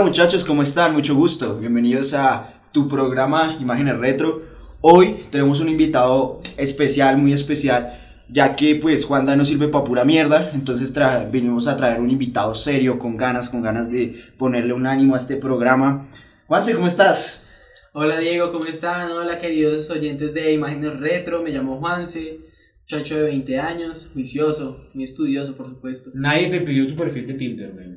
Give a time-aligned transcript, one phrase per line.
[0.00, 0.94] Hola muchachos, ¿cómo están?
[0.94, 1.58] Mucho gusto.
[1.58, 4.40] Bienvenidos a tu programa Imágenes Retro.
[4.80, 10.06] Hoy tenemos un invitado especial, muy especial, ya que pues Juanda no sirve para pura
[10.06, 14.72] mierda, entonces tra- venimos a traer un invitado serio, con ganas, con ganas de ponerle
[14.72, 16.08] un ánimo a este programa.
[16.46, 17.46] Juanse, ¿cómo estás?
[17.92, 19.10] Hola Diego, ¿cómo están?
[19.10, 22.38] Hola queridos oyentes de Imágenes Retro, me llamo Juanse,
[22.84, 26.08] muchacho de 20 años, juicioso, muy estudioso por supuesto.
[26.14, 27.89] Nadie te pidió tu perfil de Tinder, güey.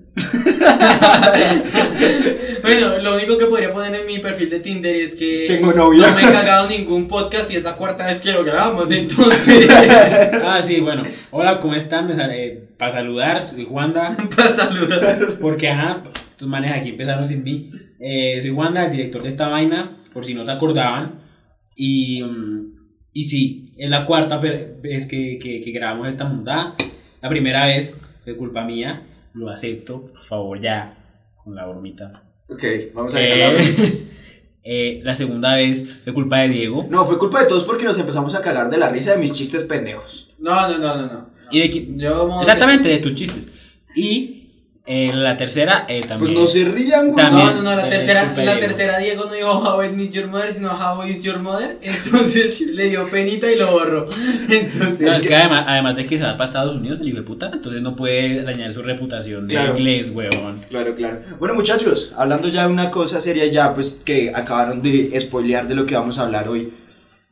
[2.61, 6.09] Bueno, lo único que podría poner en mi perfil de Tinder es que Tengo novia.
[6.09, 9.67] no me he cagado ningún podcast y es la cuarta vez que lo grabamos, entonces
[10.44, 11.03] Ah, sí, bueno.
[11.31, 12.08] Hola, ¿cómo están?
[12.08, 14.16] Me sale, para saludar, soy Juanda.
[14.36, 15.38] para saludar.
[15.41, 16.03] Porque, ajá,
[16.38, 17.72] tus manes aquí empezaron sin mí.
[18.00, 21.22] Eh, soy Juanda, el director de esta vaina, por si no se acordaban.
[21.75, 22.73] Y, mm,
[23.14, 26.75] y sí, es la cuarta vez que, que, que grabamos esta mundada.
[27.22, 29.02] La primera vez fue culpa mía,
[29.34, 30.98] lo acepto, por favor, ya,
[31.44, 32.23] con la bromita.
[32.50, 33.62] Ok, vamos a dejarla.
[33.62, 34.08] Eh,
[34.64, 36.86] eh, la segunda vez fue culpa de Diego.
[36.90, 39.34] No, fue culpa de todos porque nos empezamos a cagar de la risa de mis
[39.34, 40.34] chistes pendejos.
[40.40, 41.30] No, no, no, no, no.
[41.52, 43.52] Y de Yo Exactamente, de tus chistes.
[43.95, 44.42] Y
[44.86, 46.20] eh, la tercera eh, también.
[46.20, 47.16] Pues no se rían, güey.
[47.26, 47.48] También.
[47.48, 48.67] No, no, no, la tercera, disculpa, la Diego.
[48.67, 52.59] tercera Diego no dijo How I Meet Your Mother, sino How is Your Mother, entonces
[52.59, 54.09] le dio penita y lo borró.
[54.50, 57.08] Entonces, No, es que- que además, además de que se va para Estados Unidos, el
[57.08, 59.78] hijo de puta, entonces no puede dañar su reputación de Claro.
[59.78, 60.66] inglés, weón.
[60.69, 61.19] Claro, claro.
[61.40, 65.75] Bueno, muchachos, hablando ya de una cosa seria, ya pues que acabaron de spoilear de
[65.75, 66.74] lo que vamos a hablar hoy.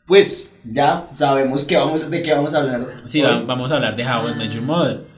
[0.05, 2.87] Pues ya sabemos que vamos, de qué vamos a hablar.
[3.05, 3.29] Sí, hoy.
[3.29, 5.10] va- vamos a hablar de How I Met Your Mother.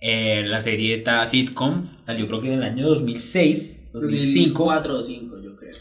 [0.00, 4.64] Eh, la serie esta sitcom salió creo que en el año 2006, 2005.
[4.64, 5.74] 2004 o 5, yo creo.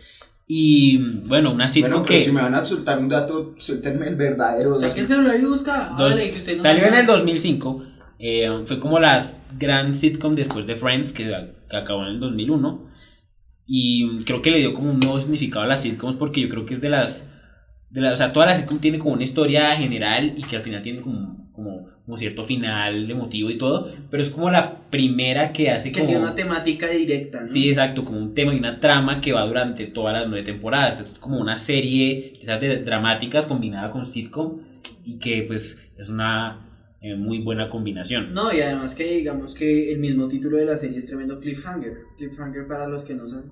[0.47, 4.15] Y bueno, una sitcom Bueno, que si me van a soltar un dato, suéltenme el
[4.15, 4.81] verdadero.
[4.81, 5.93] El celular y busca.
[5.97, 7.17] dos- que usted no salió en el nada.
[7.17, 7.83] 2005.
[8.21, 9.23] eh, fue como la
[9.57, 11.23] gran sitcom después de Friends, que,
[11.69, 12.89] que acabó en el 2001.
[13.65, 16.65] Y creo que le dio como un nuevo significado a las sitcoms porque yo creo
[16.65, 17.25] que es de las...
[17.91, 20.63] De la, o sea, toda la sitcom tiene como una historia general y que al
[20.63, 25.53] final tiene como, como, como cierto final emotivo y todo, pero es como la primera
[25.53, 26.09] que hace Que como...
[26.09, 27.47] tiene una temática directa, ¿no?
[27.47, 31.01] Sí, exacto, como un tema y una trama que va durante todas las nueve temporadas.
[31.01, 34.59] Es como una serie esas de dramáticas combinada con sitcom
[35.05, 38.33] y que pues es una eh, muy buena combinación.
[38.33, 41.93] No, y además que digamos que el mismo título de la serie es tremendo cliffhanger.
[42.17, 43.51] Cliffhanger para los que no saben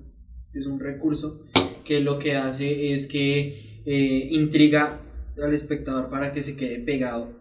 [0.56, 1.45] es un recurso
[1.85, 5.00] que lo que hace es que eh, intriga
[5.39, 7.36] al espectador para que se quede pegado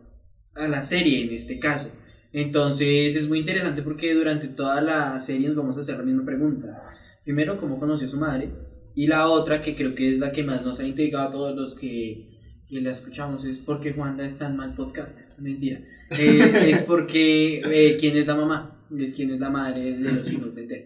[0.57, 1.91] a la serie en este caso.
[2.33, 6.25] Entonces es muy interesante porque durante toda la serie nos vamos a hacer la misma
[6.25, 6.85] pregunta.
[7.25, 8.51] Primero, ¿cómo conoció a su madre?
[8.95, 11.57] Y la otra, que creo que es la que más nos ha intrigado a todos
[11.57, 15.25] los que, que la escuchamos, es por qué Juanda es tan mal podcaster.
[15.39, 15.81] Mentira.
[16.09, 20.31] Eh, es porque eh, quién es la mamá, es quién es la madre de los
[20.31, 20.85] hijos de Ted.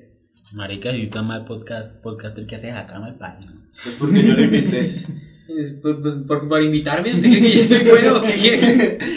[0.54, 3.38] Marica, si tan mal podcast, podcaster que hace acá mal pan.
[3.84, 4.81] Pues porque yo lo invité.
[5.59, 8.22] Es por, por, por- por invitarme, ¿usted cree que yo soy bueno?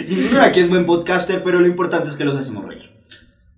[0.10, 2.90] Ninguno aquí es buen podcaster, pero lo importante es que los hacemos reír.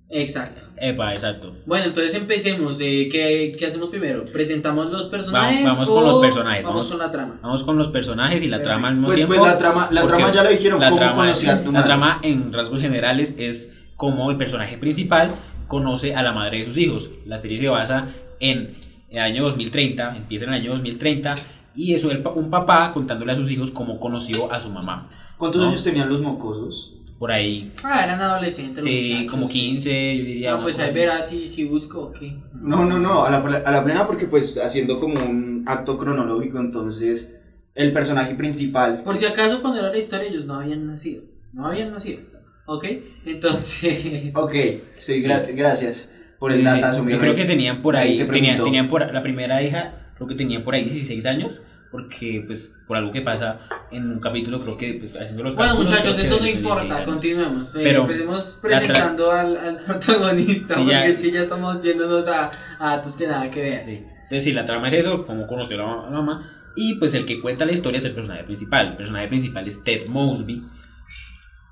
[0.10, 0.62] Exacto.
[0.78, 1.56] Epa, exacto.
[1.66, 2.80] Bueno, entonces empecemos.
[2.82, 4.26] eh, ¿qué, qué hacemos primero?
[4.26, 5.64] ¿Presentamos los personajes?
[5.64, 7.40] vamos o con los personajes, Vamos, vamos- con la trama.
[7.42, 9.36] Vamos con los personajes y la trama al mismo Pues, tiempo.
[9.36, 11.84] pues la trama, la trama ya lo dijeron, la cómo trama, tu la madre.
[11.86, 15.36] trama en rasgos generales es cómo el personaje principal
[15.68, 17.10] conoce a la madre de sus hijos.
[17.26, 18.10] La serie se basa
[18.40, 18.76] en
[19.10, 21.36] el año 2030, empieza en el año 2030
[21.76, 25.10] y eso es un papá contándole a sus hijos cómo conoció a su mamá.
[25.38, 25.68] ¿Cuántos No.
[25.70, 26.92] años tenían los mocosos?
[27.20, 28.84] Por ahí, Ah, eran adolescentes.
[28.84, 29.32] sí, muchachos.
[29.32, 30.52] como 15, yo diría.
[30.58, 32.36] No, pues ahí verás si, si busco o qué.
[32.54, 36.60] No, no, no, a la, a la plena porque pues haciendo como un acto cronológico,
[36.60, 37.32] entonces
[37.74, 39.02] el personaje principal...
[39.04, 41.24] Por si acaso, cuando era la historia, ellos no habían nacido.
[41.54, 42.20] No habían nacido.
[42.66, 42.86] ¿Ok?
[43.26, 44.36] Entonces.
[44.36, 44.54] Ok,
[45.00, 47.04] sí, gra- gracias por Sí, el sí, datazo.
[47.04, 50.12] mi Yo creo que tenían por ahí, Ahí te tenían, tenían por, la primera hija,
[50.16, 51.52] creo que tenían por ahí 16 años,
[51.96, 53.60] porque pues por algo que pasa
[53.92, 57.04] en un capítulo, creo que pues, haciendo los Bueno, muchachos, eso no de 16 importa,
[57.06, 57.76] continuemos.
[57.76, 62.28] Eh, Pero empecemos presentando al, al protagonista, Sí, porque ya- es que ya estamos yéndonos
[62.28, 63.84] a, a datos que nada que ver.
[63.86, 63.92] Sí.
[64.24, 67.14] Entonces sí, la trama es eso, cómo conoció a la ma- la mamá, y pues
[67.14, 68.88] el que cuenta la historia es el personaje principal.
[68.90, 70.64] El personaje principal es Ted Mosby,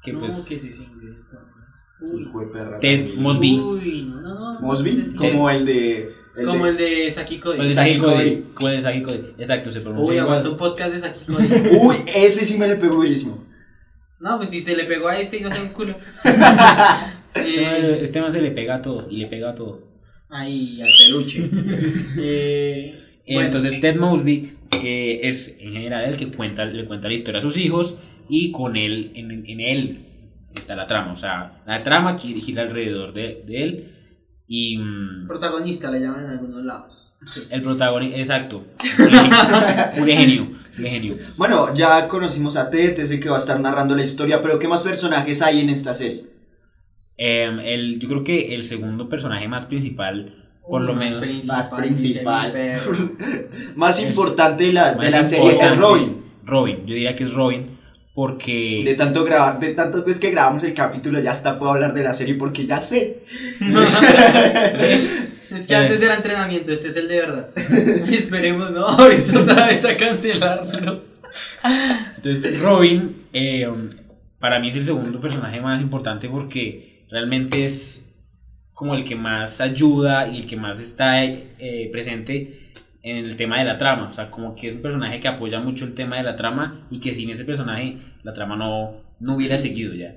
[0.01, 0.35] que no, pues...
[0.47, 1.27] que sí, sí, inglés.
[1.99, 2.21] Uy.
[2.23, 2.79] Hijo de perra.
[2.79, 3.59] Ted Mosby.
[3.59, 4.59] Uy, no, no, no.
[4.61, 6.15] Mosby, como el de...
[6.37, 7.67] el Como de- el de Saki Cody.
[7.67, 9.19] Saki como el de Saki Cody.
[9.37, 11.47] Exacto, se pronuncia Uy, aguanta un podcast de Saki Cody.
[11.81, 13.45] Uy, ese sí me le pegó durísimo.
[14.19, 15.95] No, pues si se le pegó a este y no se un culo.
[17.35, 19.79] Este man- eh, Este man se le pega a todo, y le pega a todo.
[20.29, 21.39] ahí, al peluche.
[22.19, 24.53] eh, Eh, bueno, Entonces Ted Mosby
[24.83, 27.95] eh, es en general el que cuenta, le cuenta la historia a sus hijos
[28.29, 30.05] y con él, en, en él
[30.53, 31.13] está la trama.
[31.13, 33.92] O sea, la trama que gira alrededor de, de él
[34.47, 37.13] Y mm, Protagonista le llaman en algunos lados.
[37.49, 38.65] el protagonista, exacto.
[39.97, 40.47] Un genio,
[40.77, 41.17] un genio.
[41.37, 44.59] Bueno, ya conocimos a Ted, es el que va a estar narrando la historia, pero
[44.59, 46.25] ¿qué más personajes hay en esta serie?
[47.17, 50.33] Em, el, yo creo que el segundo personaje más principal,
[50.67, 51.19] por lo Más menos.
[51.21, 52.53] principal, Más principal.
[53.75, 56.23] Más importante de la, de la serie es Robin.
[56.45, 57.72] Robin, yo diría que es Robin,
[58.13, 58.81] porque.
[58.85, 62.03] De tanto grabar, de tantas veces que grabamos el capítulo, ya hasta puedo hablar de
[62.03, 63.23] la serie porque ya sé.
[65.53, 67.49] Es que antes era entrenamiento, este es el de verdad.
[68.09, 68.87] Esperemos, ¿no?
[68.87, 71.03] Ahorita otra vez a cancelarlo.
[72.15, 73.71] Entonces, Robin, eh,
[74.39, 78.03] para mí es el segundo personaje más importante porque realmente es
[78.73, 82.62] como el que más ayuda y el que más está eh, presente
[83.03, 84.09] en el tema de la trama.
[84.09, 86.87] O sea, como que es un personaje que apoya mucho el tema de la trama
[86.89, 90.11] y que sin ese personaje la trama no, no hubiera seguido ya.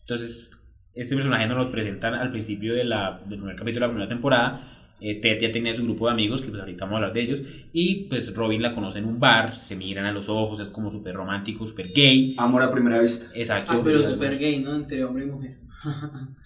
[0.00, 0.50] Entonces,
[0.94, 4.08] este personaje nos lo presentan al principio de la, del primer capítulo de la primera
[4.08, 4.66] temporada.
[5.02, 7.20] Eh, Ted ya tenía su grupo de amigos, que pues ahorita vamos a hablar de
[7.20, 7.40] ellos.
[7.72, 10.90] Y pues Robin la conoce en un bar, se miran a los ojos, es como
[10.90, 12.34] súper romántico, súper gay.
[12.38, 13.30] Amor a primera vista.
[13.34, 13.72] Exacto.
[13.72, 14.74] Ah, pero super gay, ¿no?
[14.74, 15.56] Entre hombre y mujer.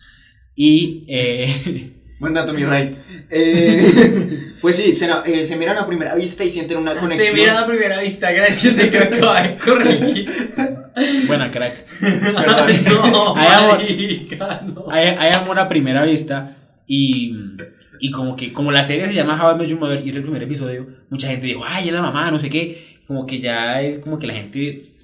[0.56, 2.96] Y eh, Buen dato, mi rey.
[3.31, 7.34] Eh, pues sí, se, eh, se miran a primera vista y sienten una conexión.
[7.34, 10.55] Se miran a primera vista, gracias de que acaba de corregir.
[11.26, 11.84] buena crack.
[12.00, 13.12] Perdón.
[13.12, 13.72] no, Hay amor.
[13.72, 14.87] marica, no.
[14.90, 16.56] Hay, hay amor a primera vista
[16.87, 17.37] y,
[18.00, 20.16] y como que como la serie se llama How I Met Your Mother y es
[20.16, 23.02] el primer episodio, mucha gente dijo, ay, es la mamá, no sé qué.
[23.06, 24.94] Como que ya como que la gente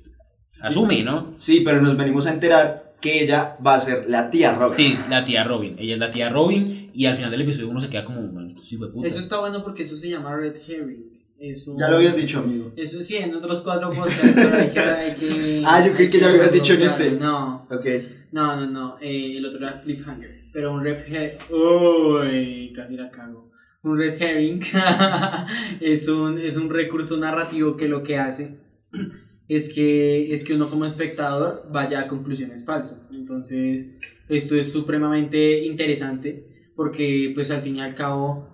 [0.63, 1.35] asume, ¿no?
[1.37, 4.75] Sí, pero nos venimos a enterar que ella va a ser la tía Robin.
[4.75, 5.77] Sí, la tía Robin.
[5.79, 8.51] Ella es la tía Robin y al final del episodio uno se queda como, "Man,
[8.51, 9.09] estos hijos de puta".
[9.09, 11.11] Eso está bueno porque eso se llama Red Herring.
[11.39, 12.71] Eso, Ya lo habías dicho, amigo.
[12.77, 16.21] Eso sí, en otros cuatro podcasts, hay que, hay que- Ah, yo creí hay que
[16.21, 17.11] ya lo habías dicho en este.
[17.13, 17.87] No, Ok.
[18.33, 18.97] no, no, no.
[19.01, 20.39] eh, el otro era Cliffhanger.
[20.53, 21.39] Pero un Red Herring.
[21.51, 23.51] Uy, casi la cago.
[23.83, 24.61] Un Red Herring
[25.81, 28.59] es, un, es un recurso narrativo que lo que hace
[29.49, 33.11] es que, es que uno como espectador vaya a conclusiones falsas.
[33.15, 33.89] Entonces,
[34.29, 36.47] esto es supremamente interesante
[36.81, 38.49] porque, pues, al fin y al cabo,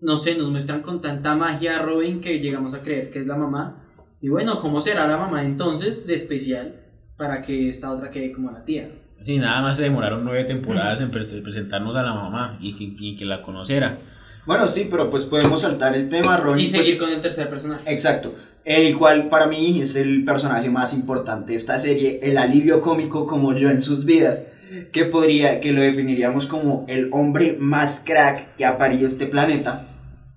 [0.00, 3.26] no sé, nos muestran con tanta magia a Robin que llegamos a creer que es
[3.26, 3.84] la mamá.
[4.22, 6.76] Y bueno, ¿cómo será la mamá entonces de especial
[7.18, 8.88] para que esta otra quede como la tía?
[9.26, 12.94] Sí, nada más se demoraron nueve temporadas en pres- presentarnos a la mamá y que,
[12.98, 13.98] y que la conociera.
[14.46, 16.64] Bueno, sí, pero pues podemos saltar el tema, Robin.
[16.64, 17.82] Y seguir pues, con el tercer personaje.
[17.92, 18.34] Exacto.
[18.64, 23.26] El cual para mí es el personaje más importante de esta serie, el alivio cómico
[23.26, 24.50] como yo en sus vidas,
[24.92, 29.86] que podría, que lo definiríamos como el hombre más crack que ha parido este planeta,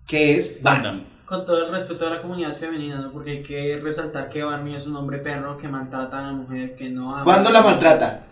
[0.07, 1.07] que es Barney.
[1.25, 3.11] Con todo el respeto a la comunidad femenina, ¿no?
[3.11, 6.75] Porque hay que resaltar que Barney es un hombre perro que maltrata a la mujer,
[6.75, 7.23] que no ama.
[7.23, 8.23] ¿Cuándo la maltrata?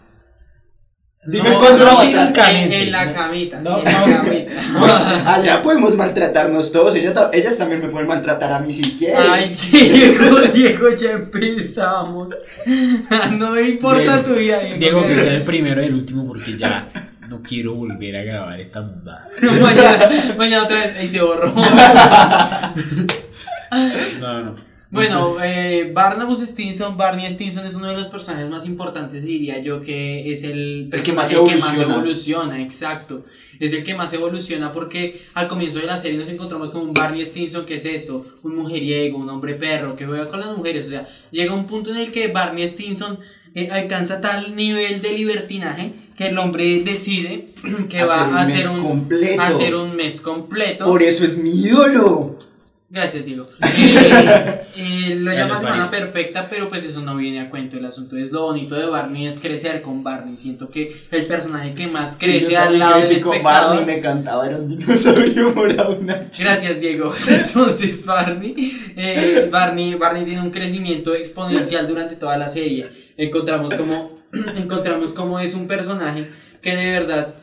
[1.23, 2.77] Dime No, cuándo no, físicamente.
[2.81, 3.13] En, en la No.
[3.13, 3.59] camita.
[3.61, 4.23] No, en la no.
[4.23, 4.51] camita.
[4.79, 4.93] Pues
[5.25, 9.17] allá podemos maltratarnos todos, ella ta- ellas también me pueden maltratar a mí si quieren.
[9.29, 12.29] Ay, Diego, Diego, ya empezamos.
[13.37, 14.77] No me importa Diego, tu vida, Diego.
[14.79, 16.89] Diego que sea el primero y el último porque ya
[17.29, 19.27] no quiero volver a grabar esta mundada.
[19.61, 21.53] mañana, mañana otra vez, ahí se borró.
[24.19, 24.70] No, no.
[24.91, 29.81] Bueno, eh, Barnabas Stinson, Barney Stinson es uno de los personajes más importantes, diría yo,
[29.81, 32.61] que es el El que más personaje que más evoluciona.
[32.61, 33.23] exacto.
[33.59, 36.93] Es el que más evoluciona porque al comienzo de la serie nos encontramos con un
[36.93, 40.87] Barney Stinson, que es eso, un mujeriego, un hombre perro, que juega con las mujeres.
[40.87, 43.19] O sea, llega un punto en el que Barney Stinson
[43.55, 47.47] eh, alcanza tal nivel de libertinaje que el hombre decide
[47.89, 49.41] que va a Hacer hacer un mes un, completo.
[49.41, 50.85] a hacer un mes completo.
[50.85, 52.37] Por eso es mi ídolo.
[52.89, 53.47] Gracias, Diego.
[53.61, 57.77] Eh, eh, lo Gracias, llama semana perfecta, pero pues eso no viene a cuento.
[57.77, 60.37] El asunto es lo bonito de Barney es crecer con Barney.
[60.37, 63.43] Siento que el personaje que más crece Sí, yo al lado del espectador.
[63.43, 67.13] Barney, me encantaba, era un dinosaurio morado, una Gracias, Diego.
[67.27, 72.87] Entonces, Barney, eh, Barney, Barney tiene un crecimiento exponencial durante toda la serie.
[73.17, 74.19] Encontramos como,
[74.57, 76.27] encontramos como es un personaje
[76.61, 77.33] que de verdad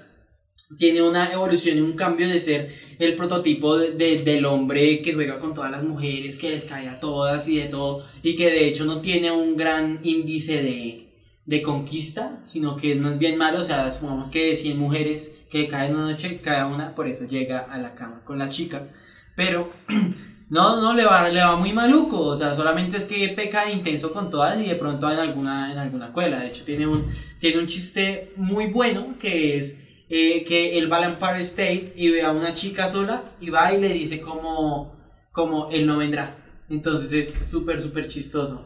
[0.76, 5.14] tiene una evolución y un cambio de ser el prototipo de- de- del hombre que
[5.14, 8.50] juega con todas las mujeres, que les cae a todas y de todo, y que
[8.50, 11.08] de hecho no tiene un gran índice de,
[11.46, 15.30] de conquista, sino que es más bien malo, o sea, supongamos que de 100 mujeres
[15.50, 18.88] que caen una noche, cada una por eso llega a la cama con la chica,
[19.34, 19.70] pero
[20.50, 23.72] no, no, le va, le va muy maluco, o sea, solamente es que peca de
[23.72, 27.06] intenso con todas y de pronto en alguna, en alguna cuela, de hecho tiene un,
[27.38, 29.78] tiene un chiste muy bueno que es
[30.10, 33.72] eh, que él va al Empire State y ve a una chica sola y va
[33.72, 34.96] y le dice como,
[35.32, 36.36] como él no vendrá.
[36.70, 38.64] Entonces es súper, súper chistoso.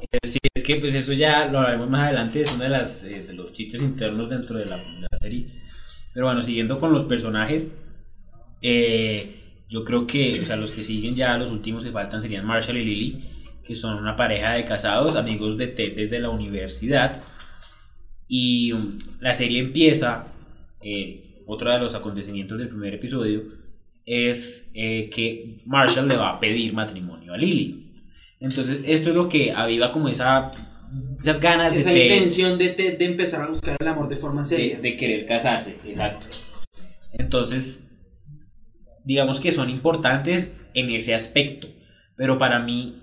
[0.00, 3.04] Eh, Sí, es que pues eso ya lo hablaremos más adelante, es uno de, las,
[3.04, 5.46] eh, de los chistes internos dentro de la, de serie.
[6.12, 7.70] Pero bueno, siguiendo con los personajes,
[9.68, 12.78] yo creo que, o sea, los que siguen ya, los últimos que faltan serían Marshall
[12.78, 13.24] y Lily,
[13.62, 17.22] que son una pareja de casados, amigos de Ted desde la universidad.
[18.28, 20.26] Y um, la serie empieza,
[20.82, 23.42] eh, otro de los acontecimientos del primer episodio,
[24.04, 27.92] es eh, que Marshall le va a pedir matrimonio a Lily.
[28.40, 30.50] Entonces, esto es lo que aviva como esa,
[31.20, 34.42] esas ganas Esa de Ted intención de, de empezar a buscar el amor de forma
[34.42, 34.78] de, seria.
[34.80, 36.26] de querer casarse, exacto.
[37.12, 37.84] Entonces,
[39.04, 41.68] digamos que son importantes en ese aspecto,
[42.16, 43.02] pero para mí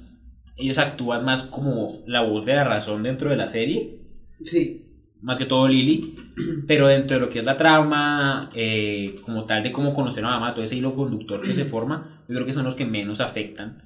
[0.55, 3.99] ellos actúan más como la voz de la razón dentro de la serie,
[4.43, 4.84] Sí.
[5.25, 6.15] Más que todo Lily,
[6.67, 10.29] pero dentro de lo que es la trama, eh, como tal de cómo conocer a
[10.29, 13.19] mamá, todo ese hilo conductor que se forma, yo creo que son los que menos
[13.19, 13.83] afectan,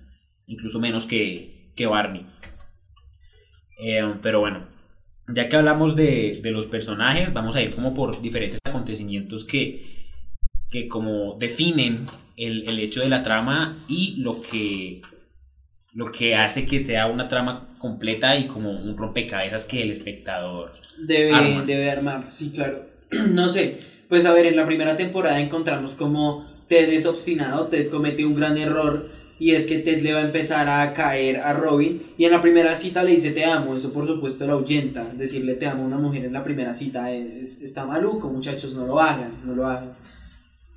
[0.48, 2.26] incluso menos que, que Barney.
[3.82, 4.68] Eh, pero bueno,
[5.34, 10.10] ya que hablamos de, de los personajes, vamos a ir como por diferentes acontecimientos que,
[10.70, 12.06] que como definen
[12.36, 15.02] el, el hecho de la trama y lo que,
[15.94, 19.92] lo que hace que te da una trama completa y como un rompecabezas que el
[19.92, 21.64] espectador Debe, Arma.
[21.64, 22.86] debe armar, sí, claro.
[23.32, 27.90] no sé, pues a ver, en la primera temporada encontramos como Ted es obstinado, Ted
[27.90, 31.54] comete un gran error y es que Ted le va a empezar a caer a
[31.54, 35.06] Robin y en la primera cita le dice te amo, eso por supuesto lo ahuyenta,
[35.16, 38.86] decirle te amo a una mujer en la primera cita es- está maluco, muchachos, no
[38.86, 39.94] lo hagan, no lo hagan.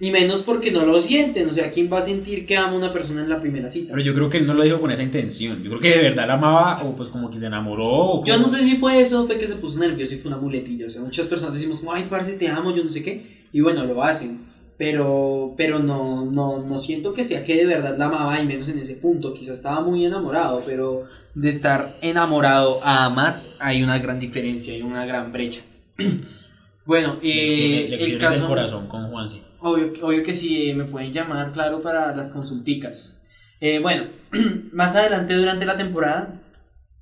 [0.01, 2.77] Y menos porque no lo sienten, o sea, ¿quién va a sentir que ama a
[2.77, 3.93] una persona en la primera cita?
[3.93, 5.63] Pero yo creo que él no lo dijo con esa intención.
[5.63, 7.85] Yo creo que de verdad la amaba o pues como que se enamoró.
[7.85, 10.31] o Yo como- no sé si fue eso, fue que se puso nervioso y fue
[10.33, 10.87] una muletilla.
[10.87, 13.47] O sea, muchas personas decimos, ay, parce, te amo, yo no sé qué.
[13.53, 14.41] Y bueno, lo hacen.
[14.77, 18.69] Pero, pero no, no, no siento que sea que de verdad la amaba, y menos
[18.69, 19.33] en ese punto.
[19.35, 21.05] Quizás estaba muy enamorado, pero
[21.37, 25.61] de estar enamorado a amar hay una gran diferencia, hay una gran brecha.
[26.85, 28.35] bueno, Lecciones, eh, el lecciones caso...
[28.39, 29.43] del corazón con Juanse.
[29.61, 33.21] Obvio, obvio que sí, eh, me pueden llamar, claro, para las consulticas.
[33.61, 34.07] Eh, bueno,
[34.73, 36.41] más adelante durante la temporada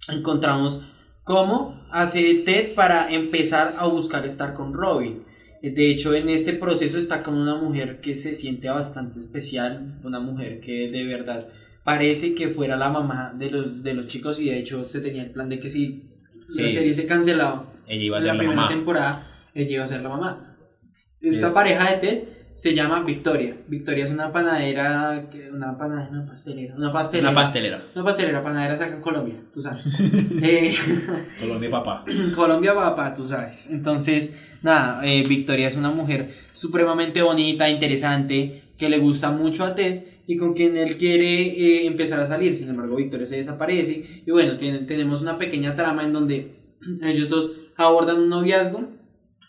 [0.09, 0.81] encontramos
[1.25, 5.23] cómo hace Ted para empezar a buscar estar con Robin.
[5.63, 9.99] Eh, De hecho, en este proceso está con una mujer que se siente bastante especial,
[10.05, 11.49] una mujer que de verdad
[11.85, 15.23] parece que fuera la mamá de los, de los chicos y de hecho se tenía
[15.23, 16.05] el plan de que si
[16.57, 18.69] la serie se cancelaba, Ella iba a ser la la primera mamá.
[18.75, 20.57] temporada, ella iba a ser la mamá.
[21.21, 22.23] Esta Es- pareja de Ted
[22.55, 23.57] se llama Victoria.
[23.69, 27.31] Victoria es una panadera, que- una panadera, una pastelera, una pastelera.
[27.31, 27.85] Una pastelera.
[27.95, 29.87] Una pastelera, panadera acá en Colombia, tú sabes.
[30.43, 30.75] Eh,
[31.41, 32.05] Colombia papá.
[32.35, 33.71] Colombia, papá, tú sabes.
[33.71, 39.75] Entonces, nada, eh, Victoria es una mujer supremamente bonita, interesante, que le gusta mucho a
[39.75, 42.55] Ted y con quien él quiere eh, empezar a salir.
[42.57, 44.23] Sin embargo, Victoria se desaparece.
[44.27, 46.55] Y bueno, tenemos una pequeña trama en donde
[47.03, 49.00] ellos dos abordan un noviazgo.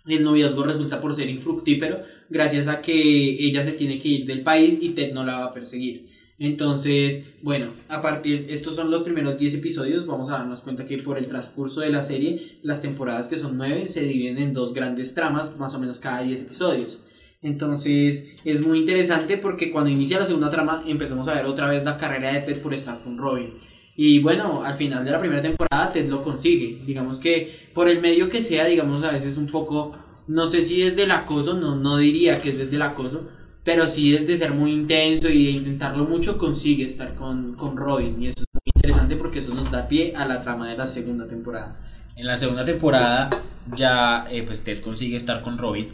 [0.07, 4.41] El noviazgo resulta por ser infructífero gracias a que ella se tiene que ir del
[4.41, 6.07] país y Ted no la va a perseguir.
[6.39, 10.97] Entonces, bueno, a partir, estos son los primeros 10 episodios, vamos a darnos cuenta que
[10.97, 14.73] por el transcurso de la serie, las temporadas que son 9 se dividen en dos
[14.73, 17.03] grandes tramas, más o menos cada 10 episodios.
[17.43, 21.83] Entonces, es muy interesante porque cuando inicia la segunda trama, empezamos a ver otra vez
[21.83, 23.53] la carrera de Ted por estar con Robin.
[23.95, 26.81] Y bueno, al final de la primera temporada Ted lo consigue.
[26.85, 29.95] Digamos que por el medio que sea, digamos a veces un poco,
[30.27, 33.29] no sé si es del acoso, no, no diría que es desde el acoso,
[33.63, 38.21] pero sí desde ser muy intenso y de intentarlo mucho consigue estar con, con Robin.
[38.21, 40.87] Y eso es muy interesante porque eso nos da pie a la trama de la
[40.87, 41.75] segunda temporada.
[42.15, 43.29] En la segunda temporada
[43.75, 45.89] ya eh, pues Ted consigue estar con Robin.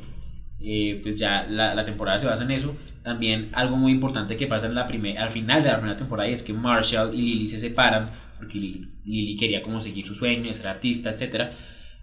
[0.59, 2.75] Eh, pues ya la, la temporada se basa en eso.
[3.07, 6.29] También algo muy importante que pasa en la primer, al final de la primera temporada
[6.29, 10.13] y es que Marshall y Lily se separan porque Lily, Lily quería como seguir su
[10.13, 11.51] sueño de ser artista, etc.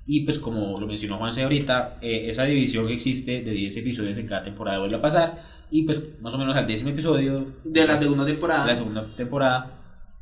[0.06, 4.16] Y pues como lo mencionó Juanse ahorita, eh, esa división que existe de 10 episodios
[4.16, 5.42] en cada temporada vuelve a pasar.
[5.70, 8.62] Y pues más o menos al décimo episodio De la segunda temporada.
[8.62, 9.72] de la segunda temporada,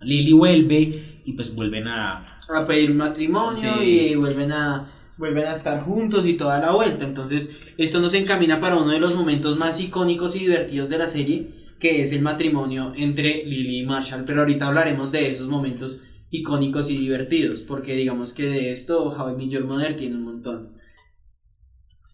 [0.00, 4.10] Lily vuelve y pues vuelven a, a pedir matrimonio Sí.
[4.10, 7.04] y vuelven a vuelven a estar juntos y toda la vuelta.
[7.04, 11.08] Entonces, esto nos encamina para uno de los momentos más icónicos y divertidos de la
[11.08, 14.24] serie, que es el matrimonio entre Lily y Marshall.
[14.24, 16.00] Pero ahorita hablaremos de esos momentos
[16.30, 20.78] icónicos y divertidos, porque digamos que de esto How I tiene un montón.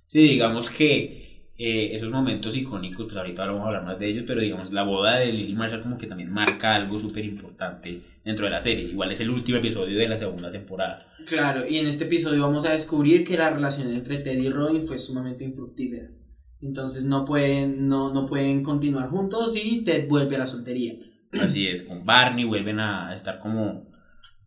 [0.06, 1.27] Sí, digamos que
[1.60, 4.84] eh, esos momentos icónicos, pues ahorita vamos a hablar más de ellos, pero digamos, la
[4.84, 8.84] boda de Lily Marshall como que también marca algo súper importante dentro de la serie.
[8.84, 11.04] Igual es el último episodio de la segunda temporada.
[11.26, 14.86] Claro, y en este episodio vamos a descubrir que la relación entre Ted y Robin
[14.86, 16.10] fue sumamente infructífera.
[16.62, 20.94] Entonces no pueden, no, no pueden continuar juntos y Ted vuelve a la soltería.
[21.40, 23.90] Así es, con Barney vuelven a estar como,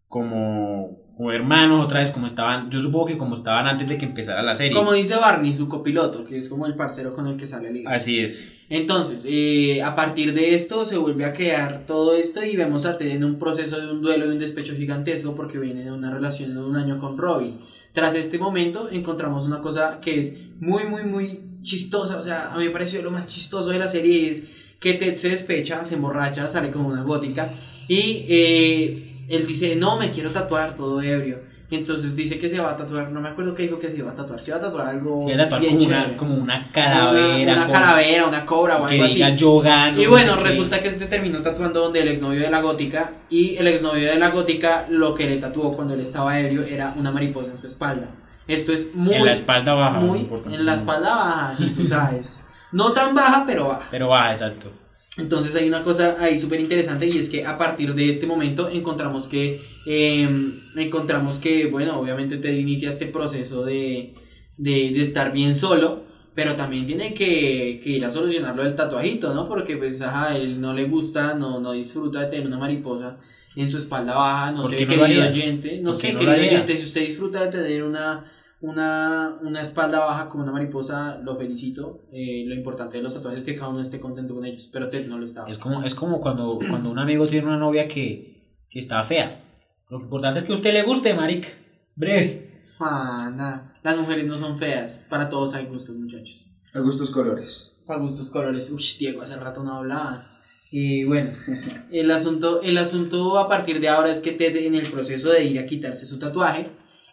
[0.08, 4.06] como, como hermanos otra vez, como estaban, yo supongo que como estaban antes de que
[4.06, 4.74] empezara la serie.
[4.74, 7.94] Como dice Barney, su copiloto, que es como el parcero con el que sale liga.
[7.94, 8.52] Así es.
[8.70, 12.98] Entonces, eh, a partir de esto se vuelve a crear todo esto y vemos a
[12.98, 16.10] Ted en un proceso de un duelo y un despecho gigantesco porque viene de una
[16.10, 17.60] relación de un año con Robin.
[17.94, 22.18] Tras este momento encontramos una cosa que es muy, muy, muy chistosa.
[22.18, 24.46] O sea, a mí me pareció lo más chistoso de la serie es
[24.80, 27.54] que Ted se despecha, se emborracha, sale como una gótica
[27.88, 31.52] y eh, él dice, no, me quiero tatuar todo ebrio.
[31.72, 34.12] Entonces dice que se va a tatuar, no me acuerdo qué dijo que se iba
[34.12, 36.36] a tatuar, se iba a tatuar algo Se iba a tatuar bien como una, como
[36.36, 37.54] una calavera.
[37.54, 39.22] Una, calavera, una cobra o algo así.
[39.22, 40.44] Y no bueno, qué.
[40.44, 44.20] resulta que se terminó tatuando donde el exnovio de la gótica y el exnovio de
[44.20, 47.68] la gótica lo que le tatuó cuando él estaba ebrio era una mariposa en su
[47.68, 48.10] espalda.
[48.48, 50.00] Esto es muy, En la espalda baja.
[50.00, 50.58] muy importante.
[50.58, 52.46] en la espalda baja, si tú sabes.
[52.74, 53.88] No tan baja, pero baja.
[53.92, 54.72] Pero baja, exacto.
[55.18, 58.70] Entonces hay una cosa ahí súper interesante y es que a partir de este momento
[58.70, 60.30] encontramos que, eh,
[60.76, 64.14] encontramos que, bueno, obviamente te inicia este proceso de,
[64.58, 66.04] de, de estar bien solo,
[66.34, 69.48] pero también tiene que, que ir a solucionarlo del tatuajito, ¿no?
[69.50, 73.18] Porque pues, ajá, él no le gusta, no, no disfruta de tener una mariposa
[73.56, 76.84] en su espalda baja, no ¿Por sé, querido oyente, no ¿Por sé, querido oyente, si
[76.86, 82.04] usted disfruta de tener una, una, una espalda baja como una mariposa, lo felicito.
[82.12, 84.90] Eh, lo importante de los tatuajes es que cada uno esté contento con ellos, pero
[84.90, 85.50] Ted no lo estaba.
[85.50, 89.44] Es como, es como cuando, cuando un amigo tiene una novia que, que está fea.
[89.90, 91.48] Lo importante es que a usted le guste, maric.
[91.96, 92.62] Breve.
[92.80, 93.76] Ah, nada.
[93.84, 95.06] Las mujeres no son feas.
[95.10, 96.50] Para todos hay gustos, muchachos.
[96.74, 97.74] A gustos colores.
[97.86, 98.72] Para gustos colores.
[98.72, 100.28] Uy, Diego, hace rato no hablaba.
[100.72, 101.32] Y bueno,
[101.92, 105.44] el asunto, el asunto a partir de ahora es que Ted en el proceso de
[105.44, 106.70] ir a quitarse su tatuaje,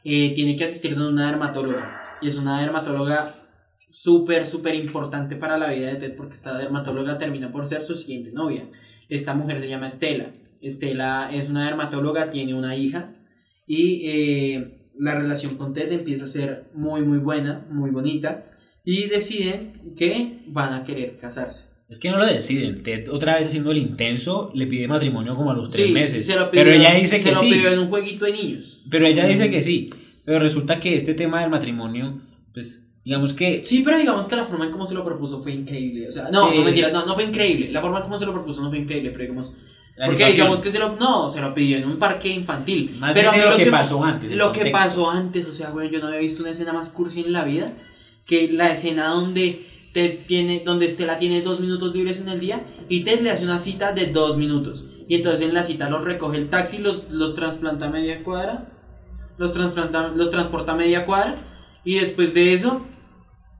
[0.08, 2.16] eh, tiene que asistir a una dermatóloga.
[2.22, 3.34] Y es una dermatóloga
[3.90, 7.94] súper, súper importante para la vida de Ted porque esta dermatóloga termina por ser su
[7.94, 8.64] siguiente novia.
[9.08, 10.32] Esta mujer se llama Estela.
[10.60, 13.14] Estela es una dermatóloga, tiene una hija
[13.66, 18.46] y eh, la relación con Ted empieza a ser muy, muy buena, muy bonita
[18.84, 21.68] y deciden que van a querer casarse.
[21.88, 22.82] Es que no lo deciden.
[22.82, 26.26] Ted, otra vez haciendo el intenso, le pide matrimonio como a los tres Sí, meses.
[26.26, 27.50] se lo pidió, pero ella dice se que lo sí.
[27.50, 28.82] pidió en un jueguito de niños.
[28.90, 29.88] Pero ella dice que sí.
[30.28, 32.20] Pero resulta que este tema del matrimonio,
[32.52, 33.64] pues, digamos que.
[33.64, 36.06] Sí, pero digamos que la forma en cómo se lo propuso fue increíble.
[36.06, 36.58] O sea, no, Sí.
[36.58, 37.72] no mentira, no, no fue increíble.
[37.72, 39.54] La forma en cómo se lo propuso no fue increíble, pero digamos.
[40.04, 40.96] porque digamos que se lo.
[40.96, 42.94] No, se lo pidió en un parque infantil.
[42.98, 45.70] Más pero a mí de lo que pasó antes, Lo que pasó antes, o sea,
[45.70, 47.72] güey, yo no había visto una escena más cursi en la vida
[48.26, 49.64] que la escena donde
[49.94, 53.44] Ted tiene, donde Estela tiene dos minutos libres en el día y Ted le hace
[53.44, 54.84] una cita de dos minutos.
[55.08, 58.74] Y entonces en la cita los recoge el taxi, los, los trasplanta a media cuadra,
[59.38, 61.36] los, trasplanta, los transporta a media cuadra
[61.84, 62.84] y después de eso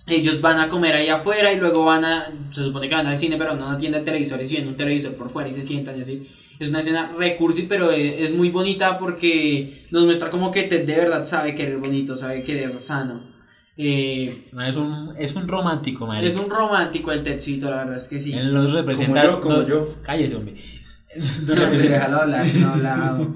[0.07, 3.19] ellos van a comer ahí afuera y luego van a, se supone que van al
[3.19, 5.55] cine, pero no a una tienda de televisores y ven un televisor por fuera y
[5.55, 6.27] se sientan y así.
[6.59, 10.87] Es una escena recursi, pero eh, es muy bonita porque nos muestra como que Ted
[10.87, 13.21] de verdad sabe querer bonito, sabe querer sano.
[13.77, 18.09] Eh, No, es un, es un romántico, es un romántico el Tedcito, la verdad es
[18.09, 18.33] que sí.
[18.33, 19.21] Él nos representa.
[19.23, 19.87] Como yo, como no- yo.
[20.03, 20.57] Cállese, hombre.
[21.47, 23.29] No, representa- déjalo hablar, no ha hablado.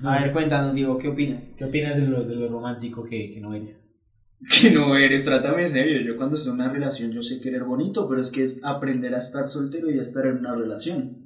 [0.00, 1.42] No, A ver, cuéntanos, Diego, ¿qué opinas?
[1.56, 3.76] ¿Qué opinas de lo, de lo romántico que, que no eres?
[4.60, 6.00] Que no eres, trátame en serio.
[6.02, 9.14] Yo cuando estoy en una relación yo sé querer bonito, pero es que es aprender
[9.14, 11.24] a estar soltero y a estar en una relación.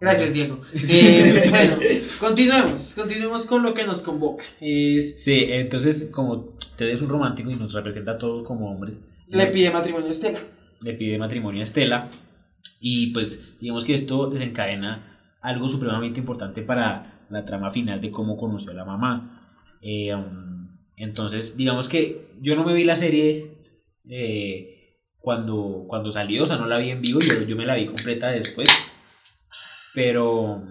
[0.00, 0.60] Gracias, Diego.
[0.74, 1.76] Eh, bueno,
[2.20, 4.44] continuemos, continuemos con lo que nos convoca.
[4.60, 9.00] Es, Sí, entonces, como Ted es un romántico y nos representa a todos como hombres,
[9.26, 10.40] le pide matrimonio a Estela.
[10.82, 12.10] le pide matrimonio a Estela.
[12.80, 18.36] Y pues, digamos que esto desencadena algo supremamente importante para la trama final de cómo
[18.36, 19.54] conoció a la mamá.
[19.82, 23.58] Eh, um, entonces, digamos que yo no me vi la serie
[24.08, 27.74] eh, cuando, cuando salió, o sea, no la vi en vivo, yo, yo me la
[27.76, 28.68] vi completa después.
[29.94, 30.62] Pero,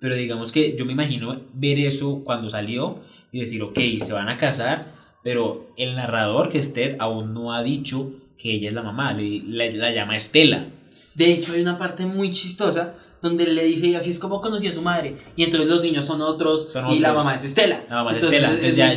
[0.00, 3.00] pero digamos que yo me imagino ver eso cuando salió
[3.32, 7.54] y decir, ok, se van a casar, pero el narrador, que es Ted, aún no
[7.54, 10.66] ha dicho que ella es la mamá, le- la, la llama Estela.
[11.14, 14.68] De hecho, hay una parte muy chistosa donde le dice, y así es como conocí
[14.68, 15.16] a su madre.
[15.34, 17.80] Y entonces los niños son otros, Son y la mamá es Estela.
[17.88, 18.54] La mamá es Entonces, Estela.
[18.54, 18.92] Entonces, ya,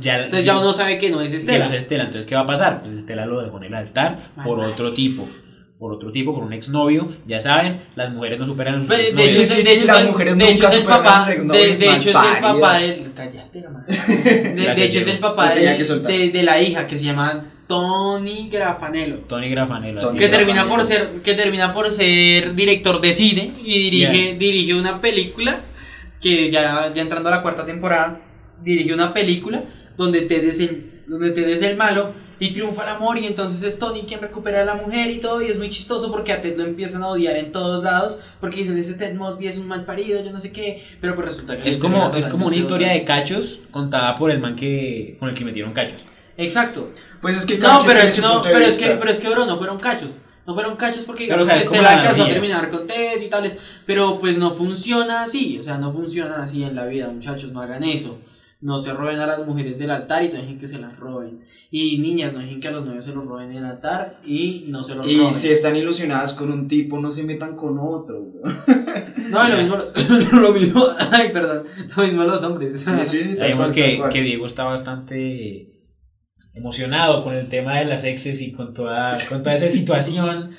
[0.00, 1.64] ya, Entonces ya uno sabe que no es Estela.
[1.66, 2.04] no es Estela.
[2.04, 2.82] Entonces, ¿qué va a pasar?
[2.82, 5.28] Pues Estela lo dejó en el altar por otro tipo.
[5.78, 7.08] Por otro tipo, por un exnovio.
[7.26, 9.30] Ya saben, las mujeres no superan a sus De, de exnovios.
[9.30, 11.32] hecho, Sí, es- sí, de hecho las es el- mujeres de nunca a sus de,
[11.32, 13.60] exnovios de hecho es el papá del, cállate.
[14.60, 18.48] De, de hecho es el papá de, de, de la hija que se llama Tony
[18.48, 19.18] Grafanello.
[19.28, 19.54] Tony así Que.
[19.54, 20.30] Grafanello.
[20.30, 24.34] termina por ser, que termina por ser director de cine y dirige, Yeah.
[24.34, 25.60] dirige una película
[26.20, 28.20] que ya, ya entrando a la cuarta temporada,
[28.62, 29.62] dirige una película
[29.96, 33.62] donde Ted es el, donde Ted es el malo y triunfa el amor y entonces
[33.62, 36.40] es Tony quien recupera a la mujer y todo y es muy chistoso porque a
[36.40, 39.68] Ted lo empiezan a odiar en todos lados porque dicen ese Ted Mosby es un
[39.68, 42.56] mal parido, yo no sé qué, pero pues resulta que Es como, es como una
[42.56, 46.04] historia de cachos contada por el man que, con el que metieron cachos.
[46.40, 46.90] Exacto.
[47.20, 49.58] Pues es que No, pero es no, pero es que, pero es que bro, no
[49.58, 50.16] fueron cachos.
[50.46, 52.70] No fueron cachos porque Pero, o sea, que es como Estela la alcanzó a terminar
[52.70, 56.74] con Ted y tales, pero pues no funciona así, o sea, no funciona así en
[56.74, 58.18] la vida, muchachos, no hagan eso.
[58.62, 61.40] No se roben a las mujeres del altar y no dejen que se las roben.
[61.70, 64.64] Y niñas, no dejen que a los novios se los roben en el altar y
[64.68, 65.32] no se los Y roben.
[65.34, 68.22] si están ilusionadas con un tipo, no se metan con otro.
[69.30, 69.78] No, y lo mismo,
[70.40, 71.64] lo mismo, ay, perdón,
[71.96, 72.80] lo mismo los hombres.
[72.80, 73.38] Sí, sí, sí,
[73.72, 75.68] que, que Diego está bastante
[76.54, 80.50] emocionado con el tema de las exes y con toda, con toda esa situación.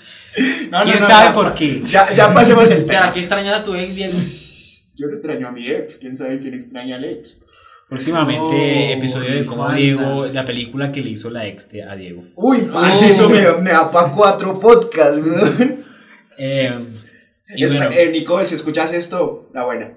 [0.72, 1.82] No, no, ¿Quién no, sabe no, por qué?
[1.86, 3.14] Ya, ya pasemos el ¿Será tema.
[3.14, 4.18] que extrañas a tu ex, Diego?
[4.96, 5.98] Yo lo extraño a mi ex.
[5.98, 7.42] ¿Quién sabe quién extraña al ex?
[7.90, 9.70] Próximamente, Oh, episodio de cómo.
[9.74, 12.24] Diego, la película que le hizo la ex a Diego.
[12.36, 15.82] Uy, parce, eso me, me da para cuatro podcasts, güey.
[16.38, 16.74] Eh,
[17.56, 19.92] y Es- bueno, eh, Nicole, si escuchas esto, la buena.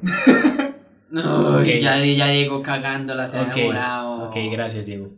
[1.11, 1.67] No, Ok.
[1.81, 4.25] ya, ya Diego cagándola, se ha ok, enamorado.
[4.31, 5.11] ok, gracias Diego.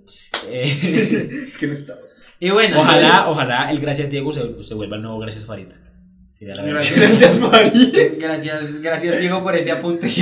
[0.49, 1.99] Eh, Es que no estaba.
[2.39, 5.69] Y bueno, ojalá, entonces- ojalá el gracias Diego se, se vuelva el nuevo gracias Farid.
[6.33, 6.83] Sería la verdad.
[6.97, 7.41] Gracias.
[7.41, 8.19] Gracias.
[8.19, 10.07] Gracias, gracias Diego por ese apunte.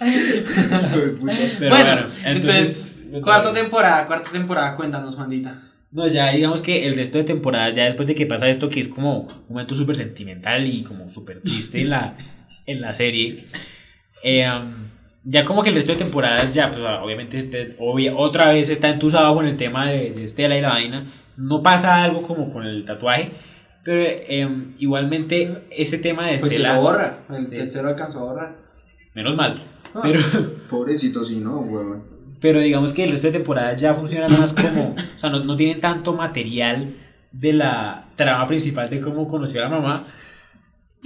[0.00, 5.62] Pero bueno, bueno, entonces, entonces, cuarta temporada, cuarta temporada, cuéntanos, Juandita.
[5.92, 8.80] No, ya digamos que el resto de temporada, ya después de que pasa esto, que
[8.80, 12.16] es como un momento súper sentimental y como súper triste en la,
[12.66, 13.44] en la serie,
[14.22, 14.72] eh, um,
[15.24, 18.88] ya como que el resto de temporadas ya, pues obviamente este, obvia- otra vez está
[18.88, 21.06] entusado con el tema de, de Estela y la vaina,
[21.36, 23.30] no pasa algo como con el tatuaje,
[23.84, 27.56] pero eh, igualmente ese tema de Pues se Estela, lo borra, el Sí.
[27.56, 28.56] tercero alcanzó a borrar.
[29.14, 30.00] menos mal, Ah.
[30.02, 30.20] pero...
[30.70, 32.02] Pobrecito, sí, no, weón.
[32.40, 35.56] Pero digamos que el resto de temporadas ya funcionan más como, o sea, no, no
[35.56, 36.94] tienen tanto material
[37.32, 40.06] de la trama principal de cómo conoció a la mamá.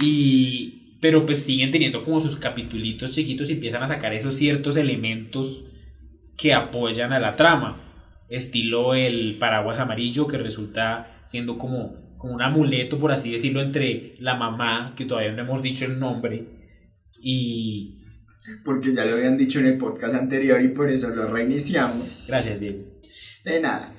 [0.01, 4.77] Y, pero pues siguen teniendo como sus capitulitos chiquitos y empiezan a sacar esos ciertos
[4.77, 5.65] elementos
[6.37, 7.81] que apoyan a la trama.
[8.29, 14.15] Estilo el paraguas amarillo que resulta siendo como, como un amuleto, por así decirlo, entre
[14.19, 16.55] la mamá, que todavía no hemos dicho el nombre,
[17.19, 18.03] y...
[18.63, 22.25] Porque ya lo habían dicho en el podcast anterior y por eso lo reiniciamos.
[22.27, 22.83] Gracias, Diego.
[23.43, 23.95] De nada.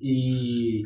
[0.00, 0.84] y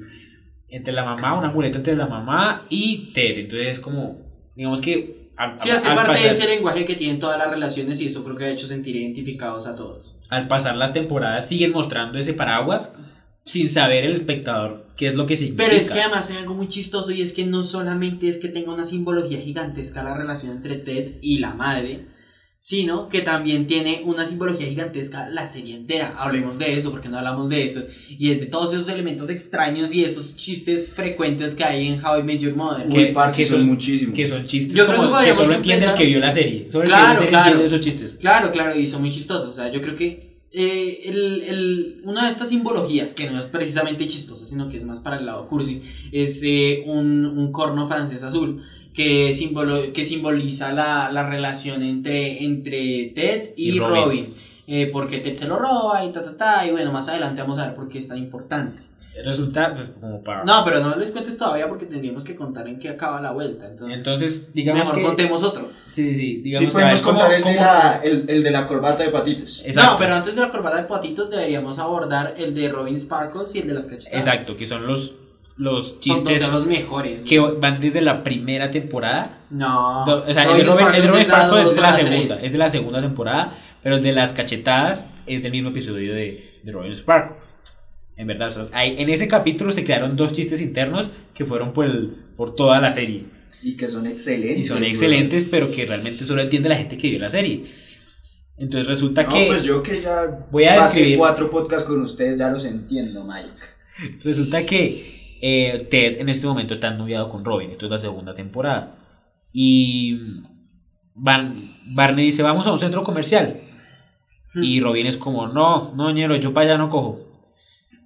[0.69, 3.39] entre la mamá, un amuleto entre la mamá y Ted.
[3.39, 4.19] Entonces es como,
[4.55, 5.16] digamos que...
[5.63, 8.45] Sí, hace parte de ese lenguaje que tienen todas las relaciones y eso creo que
[8.45, 10.15] ha hecho sentir identificados a todos.
[10.31, 12.93] Al pasar las temporadas siguen mostrando ese paraguas
[13.45, 15.69] sin saber el espectador qué es lo que significa.
[15.69, 18.49] Pero es que además hay algo muy chistoso y es que no solamente es que
[18.49, 22.07] tenga una simbología gigantesca la relación entre Ted y la madre,
[22.59, 26.15] sino que también tiene una simbología gigantesca la serie entera.
[26.19, 27.83] Hablemos de eso, porque no hablamos de eso.
[28.09, 32.21] Y es de todos esos elementos extraños y esos chistes frecuentes que hay en How
[32.21, 32.89] I Met Your Mother.
[32.89, 34.15] Que- parce, que son son- muchísimos.
[34.17, 36.67] que son chistes Yo creo como que podríamos solo entiende el que vio la serie.
[36.71, 37.47] Solo el Claro, que vio la serie claro.
[37.51, 38.17] entiende esos chistes.
[38.21, 39.49] Claro, claro, y son muy chistosos.
[39.49, 40.27] O sea, yo creo que
[40.59, 44.85] eh, el, el- una de estas simbologías, que no es precisamente chistosa, sino que es
[44.85, 48.63] más para el lado cursi, es eh, un, un corno francés azul.
[48.97, 54.03] Que, simbolo, que simboliza la, la relación entre, entre Ted y, Y Robin.
[54.05, 54.35] Robin.
[54.67, 56.67] Eh, porque Ted se lo roba y ta ta ta.
[56.67, 58.83] Y bueno, más adelante vamos a ver por qué es tan importante.
[59.25, 60.45] Resulta pues, como para...
[60.45, 63.67] No, pero no les cuentes todavía porque tendríamos que contar en qué acaba la vuelta.
[63.67, 65.03] Entonces, Entonces, digamos mejor que...
[65.05, 65.71] contemos otro.
[65.89, 66.17] Sí, sí, sí.
[66.17, 69.05] Sí, Digamos, a podemos ver, ¿cómo- contar el, de la, el, el de la corbata
[69.05, 69.63] de patitos.
[69.65, 69.93] Exacto.
[69.93, 73.61] No, pero antes de la corbata de patitos deberíamos abordar el de Robin Sparkles y
[73.61, 74.27] el de las cachetadas.
[74.27, 75.15] Exacto, que son los,
[75.57, 77.21] los Son chistes de los mejores.
[77.21, 79.41] que van desde la primera temporada.
[79.51, 80.05] No.
[80.07, 82.45] Do- o sea, el Robin, el es Sparkle de la segunda, tres.
[82.45, 86.61] es de la segunda temporada, pero el de las cachetadas es del mismo episodio de,
[86.63, 87.37] de Robin Sparkle.
[88.19, 91.73] En verdad, o sea, hay- en ese capítulo se crearon dos chistes internos que fueron
[91.73, 93.25] por, el- por toda la serie.
[93.63, 94.59] Y que son excelentes.
[94.59, 97.65] Y son excelentes, pero que realmente solo entiende la gente que vio la serie.
[98.59, 102.39] Entonces resulta No, que pues yo que ya Voy a describir- cuatro podcasts con ustedes,
[102.39, 104.19] ya los entiendo, Mike.
[104.25, 107.71] Resulta que eh, Ted en este momento está noviado con Robin.
[107.71, 108.95] Esto es la segunda temporada.
[109.53, 110.19] Y
[111.15, 111.55] Van,
[111.95, 113.61] Barney dice, vamos a un centro comercial.
[114.55, 114.63] Hmm.
[114.63, 117.21] Y Robin es como, no, no, ñero, yo para allá no cojo.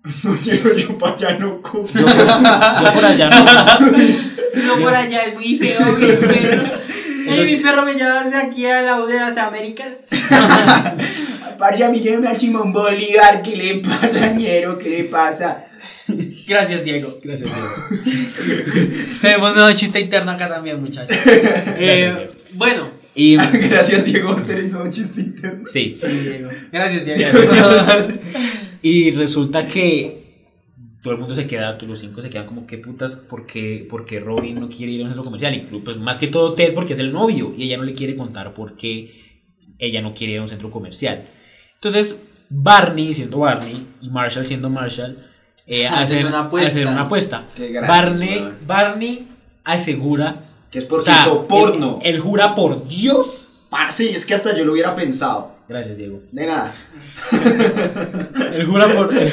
[0.25, 1.87] No quiero yo para allá no cojo.
[1.93, 3.45] Yo, por- yo por allá no.
[4.67, 6.81] No por allá es muy feo, mi perro.
[7.45, 10.11] Mi perro me lleva hacia aquí a la U de las Américas.
[11.59, 14.79] Parce, a mí lléveme al Simón Bolívar, ¿qué le pasa, ñero?
[14.79, 15.67] ¿Qué le pasa?
[16.47, 17.19] Gracias, Diego.
[17.23, 18.05] Gracias, Diego.
[19.23, 21.17] Tenemos nuevo chiste interno acá también, muchachos.
[21.25, 22.33] Gracias, Eh, Diego.
[22.55, 22.91] bueno.
[23.15, 23.37] Y
[23.69, 25.65] Gracias, Diego, por ser el nuevo chiste interno.
[25.65, 26.51] sí, Sí, Diego.
[26.73, 27.21] Gracias, Diego.
[28.83, 30.21] y resulta que
[31.03, 33.17] todo el mundo se queda, todos los cinco se quedan como, ¿qué putas?
[33.17, 35.55] ¿Por qué, por qué Robin no quiere ir a un centro comercial?
[35.55, 38.15] Incluso, pues más que todo Ted porque es el novio y ella no le quiere
[38.17, 39.19] contar por qué
[39.79, 41.29] ella no quiere ir a un centro comercial.
[41.75, 42.21] Entonces,
[42.51, 45.30] Barney siendo Barney y Marshall siendo Marshall,
[45.71, 46.69] eh, Hacen hacen, una apuesta.
[46.69, 47.45] hacen una apuesta.
[47.55, 48.55] Qué grande, Barney, weón.
[48.67, 49.29] Barney
[49.65, 50.37] asegura,
[50.71, 52.01] Que es o porque sea, hizo porno.
[52.03, 53.49] Él, él jura por Dios.
[53.71, 55.53] Parce, es que hasta yo lo hubiera pensado.
[55.69, 56.21] Gracias, Diego.
[56.33, 56.75] De nada.
[58.53, 59.33] Él jura por, él,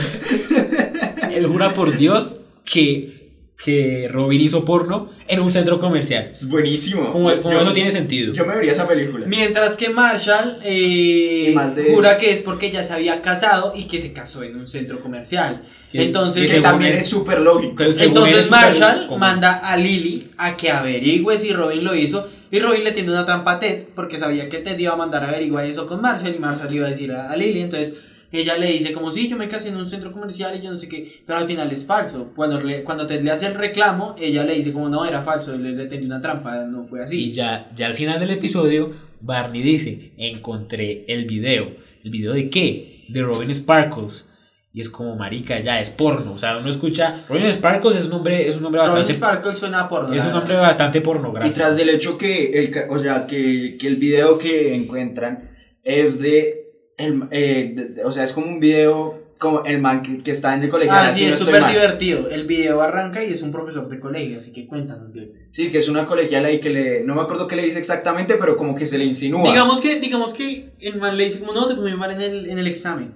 [1.32, 3.17] él jura por Dios que,
[3.64, 6.30] que Robin hizo porno en un centro comercial.
[6.32, 7.12] Es buenísimo.
[7.12, 8.32] Como, como Yo- eso tiene sentido.
[8.34, 9.26] Yo me vería esa película.
[9.26, 14.00] Mientras que Marshall eh, de- jura que es porque ya se había casado y que
[14.00, 15.64] se casó en un centro comercial.
[15.92, 17.82] Que es- Entonces, que también él- es súper lógico.
[17.84, 19.20] Entonces Marshall común.
[19.22, 23.26] manda a Lily a que averigüe si Robin lo hizo y Robin le tiende una
[23.26, 26.36] trampa a Ted porque sabía que Ted iba a mandar a averiguar eso con Marshall
[26.36, 27.94] y Marshall iba a decir a, a Lily entonces
[28.32, 30.78] ella le dice como sí yo me casé en un centro comercial y yo no
[30.78, 34.16] sé qué pero al final es falso cuando, le- cuando Ted le hace el reclamo
[34.20, 37.04] ella le dice como no era falso él le tenía una trampa no fue Y
[37.04, 41.72] así ya, ya al final del episodio, Barney dice, encontré el video.
[42.04, 43.04] ¿El video de qué?
[43.10, 44.30] De Robin Sparkles.
[44.74, 46.34] Y es como, marica, ya es porno.
[46.34, 47.26] O sea, uno escucha...
[47.28, 49.14] Robin Sparkles es un nombre, es un nombre Robin bastante...
[49.14, 51.56] Sparkle suena a porno es un nombre bastante Y pornográfico.
[51.56, 55.50] tras del hecho que el, o sea, que, que el video que encuentran
[55.84, 56.67] es de,
[56.98, 60.32] el, eh, de- de- o sea, es como un video como el man que, que
[60.32, 60.94] está en el colegio.
[60.96, 62.28] Ah, sí, es súper divertido.
[62.28, 65.14] El video arranca y es un profesor de colegio, así que cuéntanos.
[65.14, 65.32] Diego.
[65.52, 68.34] Sí, que es una colegiala y que le, no me acuerdo qué le dice exactamente,
[68.40, 69.44] pero como que se le insinúa.
[69.48, 72.22] Digamos que, digamos que el man le dice como, no, te fue muy mal en
[72.22, 73.14] el, en el examen.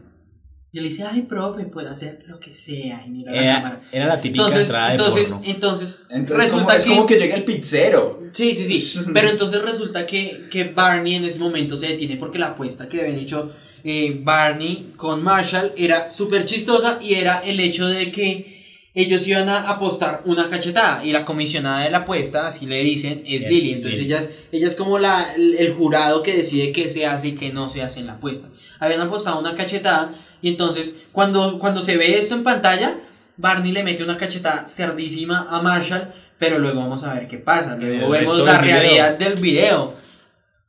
[0.74, 3.04] Y él dice, ay, profe, puedo hacer lo que sea.
[3.06, 3.82] Y mira la Era, cámara.
[3.92, 5.44] era la típica Entonces, entrada de entonces, porno.
[5.48, 6.90] entonces, Entonces como- resulta es que...
[6.92, 8.22] como que llega el pizzero.
[8.32, 9.00] Sí, sí, sí.
[9.14, 13.02] Pero entonces resulta que, que Barney en ese momento se detiene porque la apuesta que
[13.02, 13.52] habían hecho
[13.84, 18.62] eh, Barney con Marshall era súper chistosa y era el hecho de que
[18.94, 23.24] ellos iban a apostar una cachetada y la comisionada de la apuesta, así le dicen,
[23.26, 23.74] es Lily.
[23.74, 27.32] Entonces ella es, ella es como la, el, jurado que decide qué se hace y
[27.36, 28.50] qué no se hace en la apuesta.
[28.80, 32.98] Habían apostado una cachetada y entonces cuando, cuando se ve esto en pantalla,
[33.38, 37.78] Barney le mete una cachetada cerdísima a Marshall, pero luego vamos a ver qué pasa.
[37.78, 38.80] Luego vemos la video.
[38.80, 40.01] realidad del video.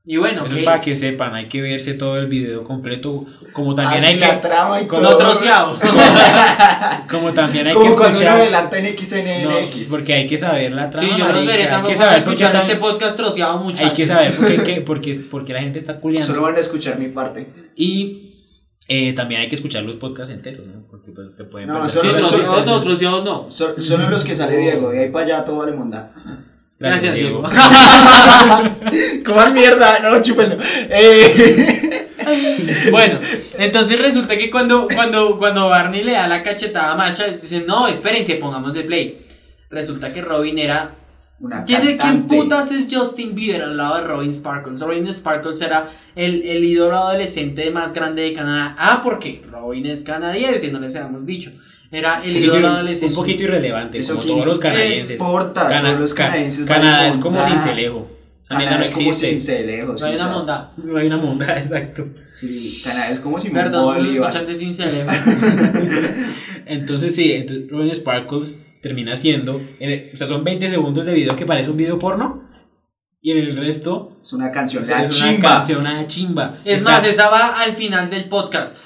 [0.05, 0.83] Y bueno, Eso ¿qué es para es?
[0.83, 3.25] que sepan, hay que verse todo el video completo.
[3.53, 4.49] Como también Así hay la que...
[4.49, 5.19] trama y como no todo.
[5.19, 5.79] troceado.
[7.11, 8.41] Como también hay como que cuando uno escuchar...
[8.41, 8.85] adelanta en
[9.45, 9.89] No, XNX.
[9.91, 11.07] porque hay que saber la trama.
[11.09, 13.59] Sí, yo no los veré hay tampoco que para saber escuchar están- este podcast troceado,
[13.59, 13.91] muchachos.
[13.91, 16.27] Hay que saber por qué, porque, porque la gente está culiando.
[16.27, 17.47] Solo van a escuchar mi parte.
[17.77, 18.35] Y
[18.89, 20.87] eh, también hay que escuchar los podcasts enteros, ¿no?
[20.91, 23.51] Porque pues, se pueden No, solo- ciertas solo- Troceado no, no.
[23.51, 26.07] Solo los que sale Diego, de ahí para allá todo vale mondad.
[26.83, 27.43] Gracias, Diego.
[29.25, 30.57] Coman mierda, no, chúpenlo.
[30.91, 32.09] Eh,
[32.91, 33.21] bueno,
[33.57, 37.87] entonces resulta que cuando, cuando, cuando Barney le da la cachetada a Marshall, dicen, no,
[37.87, 39.27] espérense, pongamos de play.
[39.71, 40.97] Resulta que Robin era
[41.39, 44.81] Una ¿Quién, ¿Quién putas es Justin Bieber al lado de Robin Sparkles?
[44.81, 48.75] Robin Sparkles era el, el ídolo adolescente más grande de Canadá.
[48.77, 51.53] Ah, porque Robin es canadiense, no les habíamos dicho.
[51.93, 53.15] Era el ídolo adolescente.
[53.15, 55.21] Un poquito irrelevante, Eso como todos los canadienses.
[55.21, 57.45] importa, Cana- todos los Ca- canadienses Canadá es como.
[57.45, 58.09] Cincelejo.
[58.49, 59.31] Canadá no es como existe.
[59.31, 59.95] cincelejo.
[59.99, 60.73] No hay una monda.
[60.77, 62.07] No hay una monda, exacto.
[62.41, 64.31] Sí, Canadá es como Simón Perdón, Bolívar.
[64.31, 65.13] escuchantes sin cerebro.
[66.67, 71.13] Entonces sí, entonces Robin Sparkles termina siendo, en el- o sea, son 20 segundos de
[71.13, 72.49] video que parece un video porno
[73.21, 75.49] y en el resto Es una canción es de una chimba.
[75.51, 76.57] canción a chimba.
[76.65, 78.77] Es Está- más, esa va al final del podcast.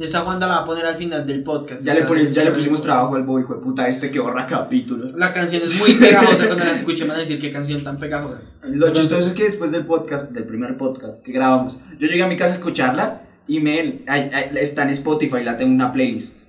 [0.00, 1.84] Esa Wanda la va a poner al final del podcast.
[1.84, 5.12] Ya le, ya pusimos trabajo al boy, hijo de puta, este que borra capítulos.
[5.12, 8.40] La canción es muy pegajosa cuando la escuchen van a decir qué canción tan pegajosa.
[8.62, 12.28] Lo chistoso es que después del podcast, del primer podcast que grabamos, yo llegué a
[12.28, 15.92] mi casa a escucharla y me ay, ay, está en Spotify, la tengo en una
[15.92, 16.48] playlist.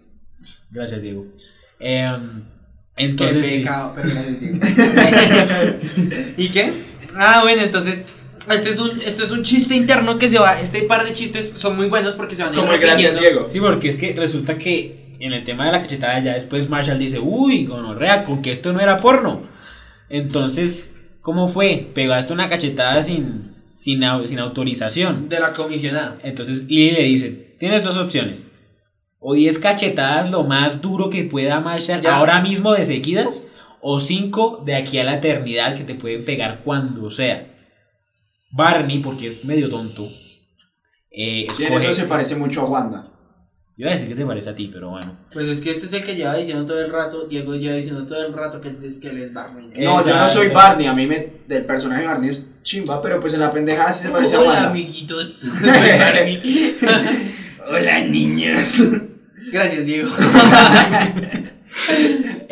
[0.69, 1.25] Gracias, Diego.
[1.77, 2.43] Em,
[2.95, 3.59] Qué entonces sí.
[3.59, 4.59] pecado, pero gracias, Diego.
[6.37, 6.71] ¿Y qué?
[7.17, 8.05] Ah, bueno, entonces
[8.49, 11.49] este es un esto es un chiste interno que se va, este par de chistes
[11.55, 13.19] son muy buenos porque se van a ir Como el repitiendo.
[13.19, 13.49] Diego.
[13.51, 16.97] Sí, porque es que resulta que en el tema de la cachetada ya después Marshall
[16.97, 19.43] dice, uy, gonorrea, con que esto no era porno.
[20.09, 21.89] Entonces, ¿cómo fue?
[21.93, 25.29] Pegaste una cachetada sin, sin, sin autorización.
[25.29, 26.17] de la comisionada.
[26.23, 28.47] Entonces Lily le dice, tienes dos opciones.
[29.19, 32.17] O 10 cachetadas lo más duro que pueda Marshall Ya.
[32.17, 33.45] ahora mismo de seguidas.
[33.79, 37.47] O 5 de aquí a la eternidad que te pueden pegar cuando sea.
[38.51, 40.07] Barney, porque es medio tonto.
[41.11, 43.07] eh, Sí, en eso se parece mucho a Wanda.
[43.77, 45.17] Yo iba a decir que te parece a ti, pero bueno.
[45.33, 48.05] Pues es que este es el que lleva diciendo todo el rato, Diego lleva diciendo
[48.05, 49.71] todo el rato que es que él es Barney.
[49.77, 50.49] No, yo no soy.
[50.49, 53.91] Barney, a mí me, del personaje de Barney es chimba, pero pues en la pendejada
[53.91, 54.69] sí se parece a Hola Wanda.
[54.69, 56.77] amiguitos, soy Barney.
[57.71, 58.81] Hola niños.
[59.51, 60.09] Gracias Diego.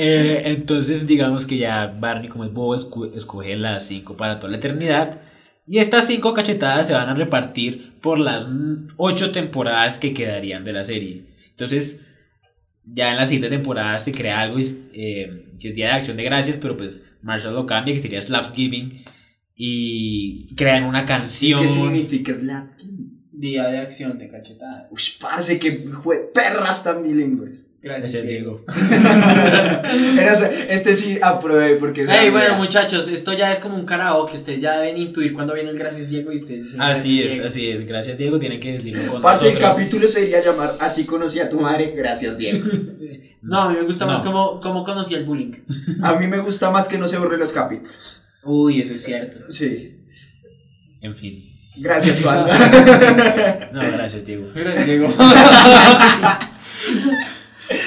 [0.02, 2.74] Eh, entonces, digamos que ya Barney, como es bobo,
[3.14, 5.20] escoge las cinco para toda la eternidad.
[5.70, 8.48] Y estas cinco cachetadas se van a repartir por las
[8.98, 11.26] ocho temporadas que quedarían de la serie.
[11.52, 12.02] Entonces,
[12.84, 16.24] ya en la siguiente temporada se crea algo eh, que es Día de Acción de
[16.24, 19.04] Gracias, pero pues Marshall lo cambia, que sería Slapsgiving.
[19.56, 21.62] Y crean una canción.
[21.62, 22.70] ¿Qué significa slap?
[23.40, 24.88] Día de acción de cachetada.
[24.92, 27.68] Uy, parce, que jue- perras tan bilingües.
[27.82, 28.26] Gracias, Diego.
[28.28, 28.66] Diego.
[30.16, 32.02] Pero, o sea, este sí aprobé porque...
[32.02, 35.54] es Hey, bueno muchachos, esto ya es como un karaoke, ustedes ya deben intuir cuando
[35.54, 37.48] viene el gracias Diego y ustedes dicen Así es, Diego.
[37.48, 37.88] así es.
[37.88, 38.38] Gracias, Diego.
[38.40, 39.76] Tienen que decirlo con Parce, el nosotros.
[39.78, 42.66] capítulo se iría a llamar Así conocí a tu madre, gracias Diego.
[43.42, 45.54] No, a mí me gusta más cómo, cómo conocí el bullying.
[46.04, 48.22] A mí me gusta más que no se borren los capítulos.
[48.44, 49.50] Uy, eso es cierto.
[49.50, 49.96] Sí.
[51.02, 51.46] En fin.
[51.76, 52.46] Gracias, Juan.
[53.72, 54.48] No, gracias, Diego.
[54.54, 55.14] Gracias, Diego.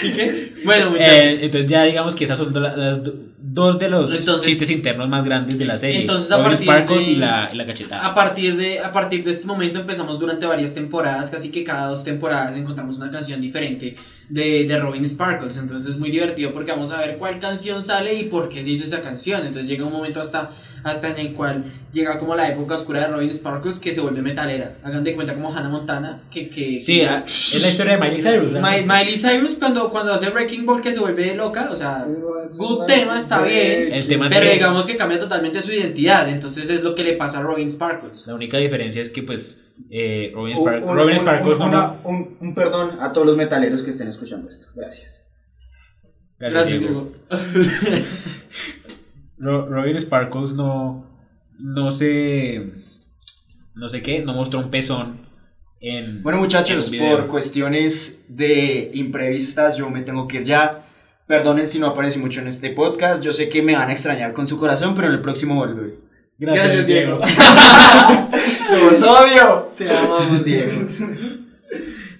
[0.03, 0.55] ¿Y qué?
[0.65, 1.12] Bueno, muchachos.
[1.15, 5.09] Eh, entonces ya digamos que esas son las do- dos de los Entonces- chistes internos
[5.09, 6.01] más grandes de la serie.
[6.01, 8.07] Entonces, a partir Sparkles de- y la, y la cachetada.
[8.07, 11.88] A partir, de, a partir de este momento empezamos durante varias temporadas, casi que cada
[11.88, 13.97] dos temporadas encontramos una canción diferente
[14.29, 15.57] de, de Robin Sparkles.
[15.59, 18.71] Entonces es muy divertido porque vamos a ver cuál canción sale y por qué se
[18.71, 19.41] hizo esa canción.
[19.45, 20.51] Entonces llega un momento hasta,
[20.85, 24.23] hasta en el cual llega como la época oscura de Robin Sparkles que se vuelve
[24.23, 24.77] metalera.
[24.83, 26.49] Hagan de cuenta como Hannah Montana, que...
[26.49, 28.53] que Sí, que- ah, es la historia de Miley Cyrus.
[28.53, 32.05] Miley Cyrus cuando, cuando hace Wrecking Ball que se vuelve loca, o sea,
[32.57, 33.92] good tema, está bien.
[33.92, 36.28] El tema es pero que- digamos que cambia totalmente su identidad.
[36.28, 38.26] Entonces es lo que le pasa a Robin Sparkles.
[38.26, 41.61] La única diferencia es que, pues, eh, Robin, Un- Spark- un- Robin un- Sparkles un-
[41.62, 41.66] no.
[41.68, 44.66] una- un, un perdón a todos los metaleros que estén escuchando esto.
[44.74, 45.26] Gracias.
[46.38, 47.12] Gracias, Diego.
[49.38, 51.07] Ro- Robin Sparkles no.
[51.59, 52.70] No sé.
[53.74, 55.20] No sé qué, no mostró un pezón
[55.83, 56.23] en.
[56.23, 60.87] Bueno, en muchachos, por cuestiones de imprevistas, yo me tengo que ir ya.
[61.27, 63.23] Perdonen si no aparecí mucho en este podcast.
[63.23, 65.95] Yo sé que me van a extrañar con su corazón, pero en el próximo volveré.
[66.38, 67.21] Gracias, Gracias, Diego.
[67.21, 68.90] Diego.
[68.90, 69.73] ¡Los odio!
[69.77, 70.73] Te amamos, Diego.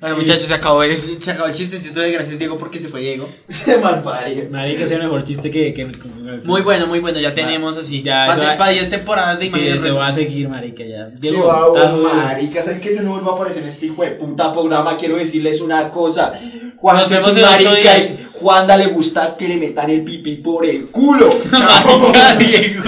[0.03, 3.01] Bueno, muchachos, se acabó, el, se acabó el chistecito de gracias, Diego, porque se fue
[3.01, 3.29] Diego.
[3.49, 4.45] Se malparió.
[4.51, 5.73] Nadie que sea el mejor chiste que.
[5.73, 5.99] que- que-
[6.45, 8.03] Muy bueno, muy bueno, ya tenemos así.
[8.03, 9.79] Ya, para, va- para 10 temporadas de Sí, imagen.
[9.79, 11.07] se va a seguir, marica, ya.
[11.07, 12.15] Diego, Diego, estás jodido.
[12.15, 14.97] marica, ¿saben que yo no vuelvo a aparecer en este hijo de puta programa?
[14.97, 16.33] Quiero decirles una cosa.
[16.79, 20.67] Juan Nos es un marica y Juanda le gusta que le metan el pipí por
[20.67, 21.33] el culo.
[21.53, 22.83] Marica, Diego.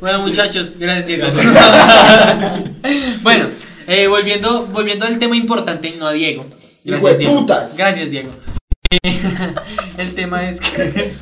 [0.00, 1.28] Bueno, muchachos, gracias, Diego.
[3.22, 3.44] bueno,
[3.88, 6.46] eh, volviendo, volviendo al tema importante, no a Diego.
[6.84, 7.40] De Diego.
[7.40, 7.76] putas.
[7.76, 8.30] Gracias, Diego.
[9.98, 11.12] el tema es que.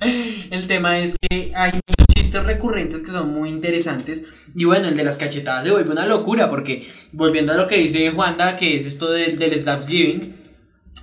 [0.50, 4.22] el tema es que hay muchos chistes recurrentes que son muy interesantes.
[4.54, 6.48] Y bueno, el de las cachetadas se vuelve una locura.
[6.48, 10.41] Porque, volviendo a lo que dice Juanda, que es esto del, del Slapsgiving,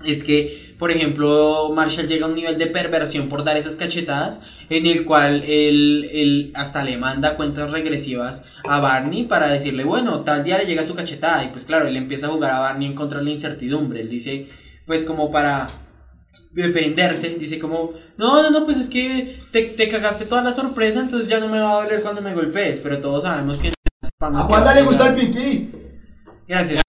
[0.05, 4.39] es que, por ejemplo, Marshall llega a un nivel de perversión por dar esas cachetadas,
[4.69, 10.21] en el cual él, él hasta le manda cuentas regresivas a Barney para decirle, bueno,
[10.21, 12.87] tal día le llega su cachetada, y pues claro, él empieza a jugar a Barney
[12.87, 14.47] en contra de la incertidumbre, él dice,
[14.85, 15.67] pues como para
[16.51, 20.99] defenderse, dice como, no, no, no, pues es que te, te cagaste toda la sorpresa,
[20.99, 23.73] entonces ya no me va a doler cuando me golpees, pero todos sabemos que...
[24.21, 25.71] A Juanda le gusta el pipí.
[26.47, 26.81] Gracias.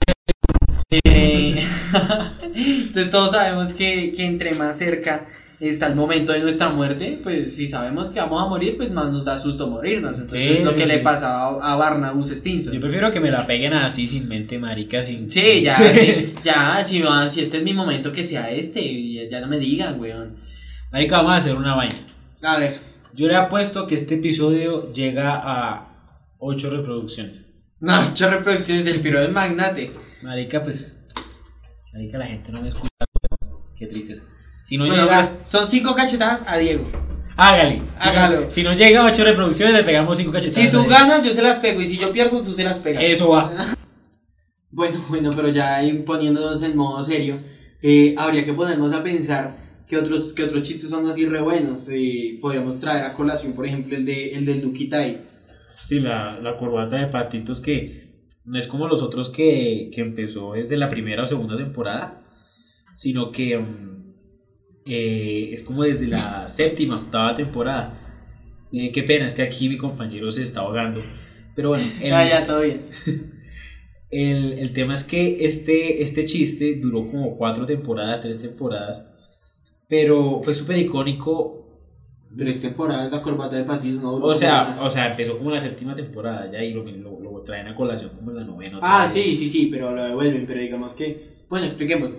[2.55, 5.27] Entonces todos sabemos que, que entre más cerca
[5.61, 9.11] está el momento de nuestra muerte, pues si sabemos que vamos a morir, pues más
[9.13, 10.15] nos da susto morirnos.
[10.15, 12.73] Entonces Sí, es lo sí, que le pasa a, a Barnabas Stinson.
[12.73, 15.31] Yo prefiero que me la peguen así, sin mente, marica, sin.
[15.31, 19.29] Sí, ya, sí, ya, si, va- si este es mi momento, que sea este, y
[19.29, 20.37] ya, no me digan, weón.
[20.93, 21.97] Marica, vamos a hacer una vaina.
[22.43, 22.79] A ver,
[23.15, 25.89] Yo le apuesto que este episodio llega a
[26.39, 27.51] 8 reproducciones.
[27.81, 29.91] no, ocho reproducciones del piro del magnate.
[30.23, 31.00] Marica, pues.
[31.93, 32.89] Marica, la gente no me escucha,
[33.43, 33.61] weón.
[33.77, 34.23] Qué tristeza.
[34.63, 35.23] Si no Bueno, llega.
[35.23, 36.91] bueno, son cinco cachetadas a Diego.
[37.37, 37.77] Hágale.
[37.79, 38.51] Si no- Hágalo.
[38.51, 40.65] si nos llega a 8 reproducciones, le pegamos 5 cachetadas.
[40.65, 43.03] Si tú ganas, yo se las pego, y si yo pierdo, tú se las pegas.
[43.05, 43.51] Eso va.
[44.73, 47.41] Bueno, bueno, pero ya ahí poniéndonos en modo serio,
[47.83, 49.57] eh, habría que ponernos a pensar
[49.89, 51.89] que otros, que otros chistes son así re buenos.
[51.91, 55.23] Eh, podríamos traer a colación, por ejemplo, el de el del Nukitai.
[55.77, 58.00] Sí, la, la corbata de patitos que
[58.51, 62.23] no es como los otros que, que empezó desde la primera o segunda temporada,
[62.97, 64.15] sino que mm,
[64.87, 67.97] eh, es como desde la séptima, octava temporada.
[68.73, 71.01] Eh, qué pena, es que aquí mi compañero se está ahogando.
[71.55, 72.83] Pero bueno, el, Ah, ya, todo bien.
[74.11, 79.07] el, el tema es que este, este chiste duró como cuatro temporadas, tres temporadas,
[79.89, 81.61] pero fue súper icónico
[82.37, 85.61] Tres temporadas, la corbata de Patitos, no duró O sea, o sea, empezó como la
[85.61, 87.10] séptima temporada ya y lo, lo,
[87.41, 88.79] lo traen a colación como en la novena.
[88.83, 89.13] Ah, vez.
[89.13, 91.45] sí, sí, sí, pero lo devuelven, pero digamos que...
[91.49, 92.11] Bueno, expliquemos.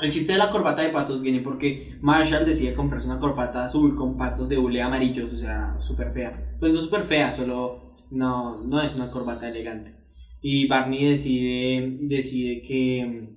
[0.00, 3.94] El chiste de la corbata de patos viene porque Marshall decide comprarse una corbata azul
[3.94, 6.56] con patos de hule amarillos, o sea, súper fea.
[6.58, 9.94] Pues no súper fea, solo no, no es una corbata elegante.
[10.40, 13.28] Y Barney decide, decide que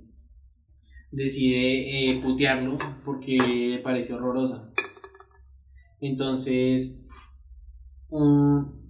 [1.12, 4.72] decide eh, putearlo porque le parece horrorosa.
[6.00, 6.98] Entonces,
[8.10, 8.83] mm,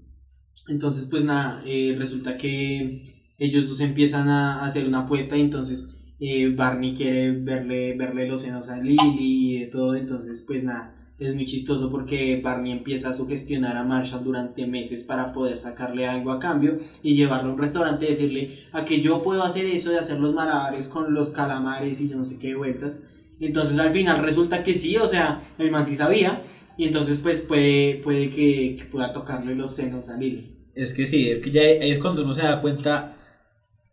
[0.67, 3.03] entonces pues nada, eh, resulta que
[3.37, 5.87] ellos dos empiezan a hacer una apuesta y entonces
[6.19, 10.95] eh, Barney quiere verle, verle los senos a Lily y de todo, entonces pues nada,
[11.19, 16.07] es muy chistoso porque Barney empieza a sugestionar a Marshall durante meses para poder sacarle
[16.07, 19.65] algo a cambio y llevarlo a un restaurante y decirle a que yo puedo hacer
[19.65, 23.03] eso de hacer los malabares con los calamares y yo no sé qué vueltas.
[23.39, 26.43] Entonces al final resulta que sí, o sea, el man sí sabía
[26.77, 30.53] y entonces pues puede, puede que, que pueda tocarle los senos a Lily.
[30.75, 33.17] Es que sí, es que ya es cuando uno se da cuenta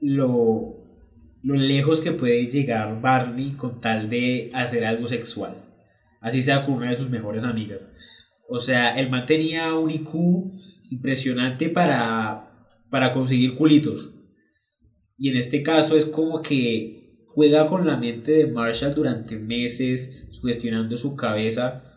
[0.00, 0.80] lo,
[1.42, 5.64] lo lejos que puede llegar Barney con tal de hacer algo sexual.
[6.20, 7.80] Así sea con una de sus mejores amigas.
[8.48, 10.14] O sea, el man tenía un IQ
[10.90, 14.10] impresionante para, para conseguir culitos.
[15.16, 20.26] Y en este caso es como que juega con la mente de Marshall durante meses,
[20.30, 21.89] sugestionando su cabeza,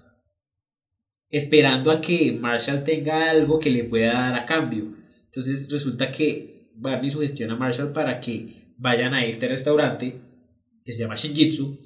[1.33, 4.93] esperando a que Marshall tenga algo que le pueda dar a cambio.
[5.25, 10.21] Entonces resulta que Barney sugestiona a Marshall para que vayan a este restaurante
[10.85, 11.79] que se llama Shinjitsu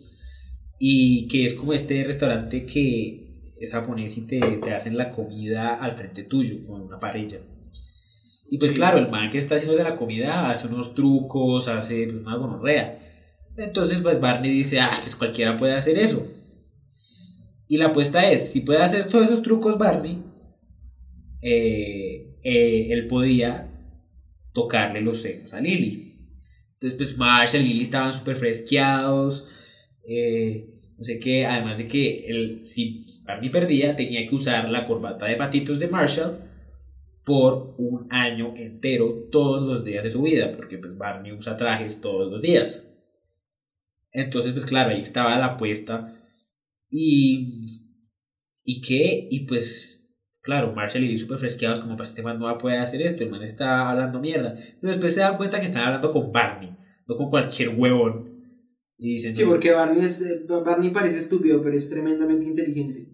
[0.77, 5.75] y que es como este restaurante que es japonés y te, te hacen la comida
[5.75, 7.39] al frente tuyo, como en una parrilla.
[8.51, 8.77] Y pues Sí.
[8.77, 12.35] claro, el man que está haciendo de la comida hace unos trucos, hace pues, una
[12.35, 12.99] gonorrea.
[13.55, 16.27] Entonces pues Barney dice, ah, pues cualquiera puede hacer eso.
[17.67, 20.23] Y la apuesta es, si puede hacer todos esos trucos Barney,
[21.41, 23.69] eh, eh, él podía
[24.53, 26.13] tocarle los senos a Lily.
[26.73, 29.49] Entonces pues Marshall y Lily estaban súper fresqueados.
[30.07, 34.87] eh, no sé qué, además de que él, si Barney perdía, tenía que usar la
[34.87, 36.39] corbata de patitos de Marshall
[37.23, 42.01] por un año entero, todos los días de su vida, porque pues Barney usa trajes
[42.01, 42.87] todos los días.
[44.11, 46.16] Entonces, pues claro, ahí estaba la apuesta.
[46.89, 47.83] Y.
[48.63, 49.27] ¿Y qué?
[49.31, 50.09] Y pues,
[50.41, 53.01] claro, Marshall y Lee súper fresqueados, como para este man no va a poder hacer
[53.01, 54.55] esto, el man está hablando mierda.
[54.81, 56.75] Pero después se dan cuenta que están hablando con Barney,
[57.07, 58.35] no con cualquier huevón.
[58.97, 63.13] Y dicen, Sí, "No, porque Barney, es, eh, Barney parece estúpido, pero es tremendamente inteligente.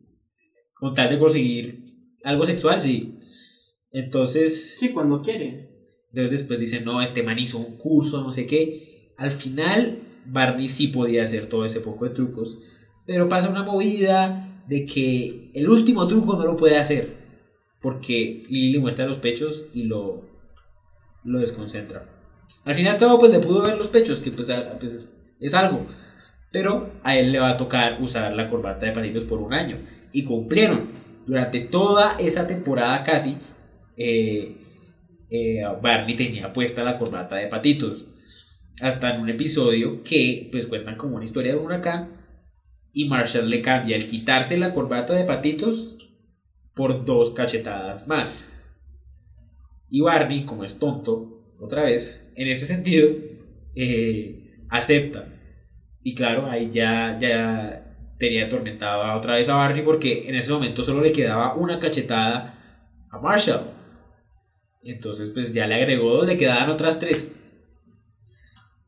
[0.76, 1.84] con tal de conseguir
[2.26, 3.18] algo sexual, sí.
[3.92, 5.70] Entonces, Sí, cuando quiere.
[6.10, 9.14] Entonces después dicen, no, este man hizo un curso, no sé qué.
[9.18, 12.58] Al final, Barney sí podía hacer todo ese poco de trucos.
[13.06, 17.18] Pero pasa una movida de que el último truco no lo puede hacer.
[17.82, 20.26] Porque Lily le muestra los pechos y lo,
[21.24, 22.06] lo desconcentra.
[22.64, 24.50] Al final, cabo, pues le pudo ver los pechos, que pues,
[24.80, 25.10] pues,
[25.42, 25.86] es- algo.
[26.52, 29.78] Pero a él le va a tocar usar la corbata de patitos por un año.
[30.14, 31.04] Y cumplieron.
[31.26, 33.38] Durante toda esa temporada casi,
[33.98, 34.58] eh,
[35.30, 38.06] eh, Barney tenía puesta la corbata de patitos.
[38.82, 42.23] Hasta en un episodio que pues cuentan como una historia de un huracán
[42.94, 45.98] y Marshall le cambia el quitarse la corbata de patitos
[46.76, 48.50] por dos cachetadas más.
[49.90, 53.10] Y Barney, como es tonto, otra vez, en ese sentido,
[53.76, 55.28] eh, acepta.
[56.04, 60.84] Y claro, ahí ya, ya tenía atormentada otra vez a Barney porque en ese momento
[60.84, 62.60] solo le quedaba una cachetada
[63.12, 63.72] a Marshall.
[64.84, 67.32] Entonces, pues ya le agregó le quedaban otras tres.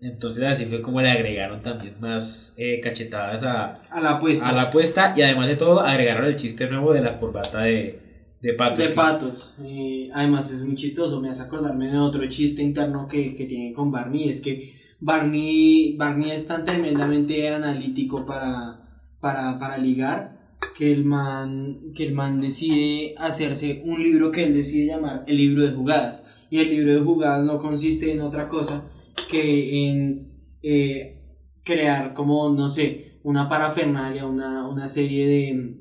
[0.02, 4.50] Entonces, así fue como le agregaron también más eh, cachetadas a, A la apuesta.
[4.50, 5.14] a la apuesta.
[5.18, 8.00] Y además de todo, agregaron el chiste nuevo de la corbata de,
[8.42, 8.78] de patos.
[8.78, 9.54] de que- patos.
[9.64, 13.74] Eh, además es muy chistoso, me hace acordarme de otro chiste interno que, que tienen
[13.74, 18.80] con Barney, es que Barney, Barney es tan tremendamente analítico para,
[19.20, 20.36] para, para ligar
[20.78, 25.38] que el, man, que el man decide hacerse un libro que él decide llamar el
[25.38, 26.26] libro de jugadas.
[26.50, 28.84] Y el libro de jugadas no consiste en otra cosa
[29.30, 30.28] que en
[30.62, 31.22] eh,
[31.64, 35.76] crear como, no sé, una parafernalia, una, una serie de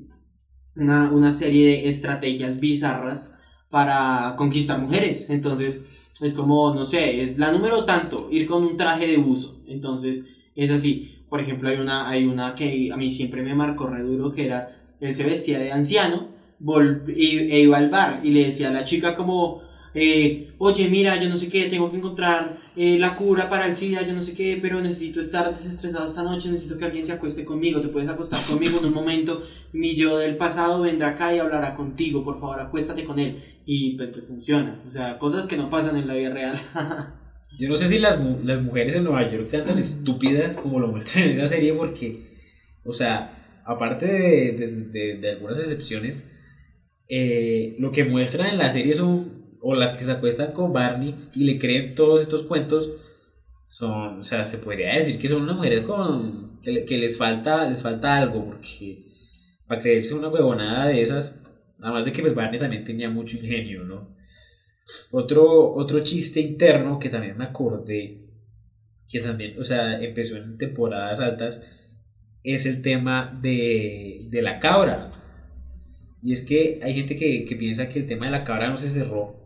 [0.75, 3.31] una, una serie de estrategias bizarras
[3.69, 5.29] para conquistar mujeres.
[5.29, 5.79] Entonces,
[6.21, 9.61] es como, no sé, es la número tanto, ir con un traje de buzo.
[9.67, 10.23] Entonces,
[10.55, 11.11] es así.
[11.29, 14.45] Por ejemplo, hay una, hay una que a mí siempre me marcó re duro, que
[14.45, 14.69] era,
[14.99, 16.27] él se vestía de anciano
[17.07, 19.61] y- e iba al bar y le decía a la chica como,
[19.95, 23.75] eh, oye, mira, yo no sé qué, tengo que encontrar eh, la cura para el
[23.75, 27.13] SIDA, yo no sé qué, pero necesito estar desestresado esta noche, necesito que alguien se
[27.13, 29.41] acueste conmigo, te puedes acostar conmigo en un momento,
[29.73, 33.41] mi yo del pasado vendrá acá y hablará contigo, por favor, acuéstate con él.
[33.65, 36.61] Y pues que funciona, o sea, cosas que no pasan en la vida real.
[37.57, 40.89] Yo no sé si las, las mujeres en Nueva York sean tan estúpidas como lo
[40.89, 42.35] muestran en esa serie porque,
[42.83, 46.27] o sea, aparte de, de- de- de algunas excepciones,
[47.07, 51.15] eh, lo que muestran en la serie son, o las que se acuestan con Barney
[51.35, 52.91] y le creen todos estos cuentos,
[53.69, 57.17] son, o sea, se podría decir que son unas mujeres con, que, le- que les,
[57.17, 59.05] falta, les falta algo porque
[59.67, 61.35] para creerse una huevonada de esas,
[61.79, 64.15] nada más de que pues Barney también tenía mucho ingenio, ¿no?
[65.11, 68.21] Otro, otro chiste interno que también me acordé,
[69.09, 71.61] que también, o sea, empezó en temporadas altas,
[72.43, 75.11] es el tema de, de la cabra.
[76.21, 78.77] Y es que hay gente que, que piensa que el tema de la cabra no
[78.77, 79.44] se cerró.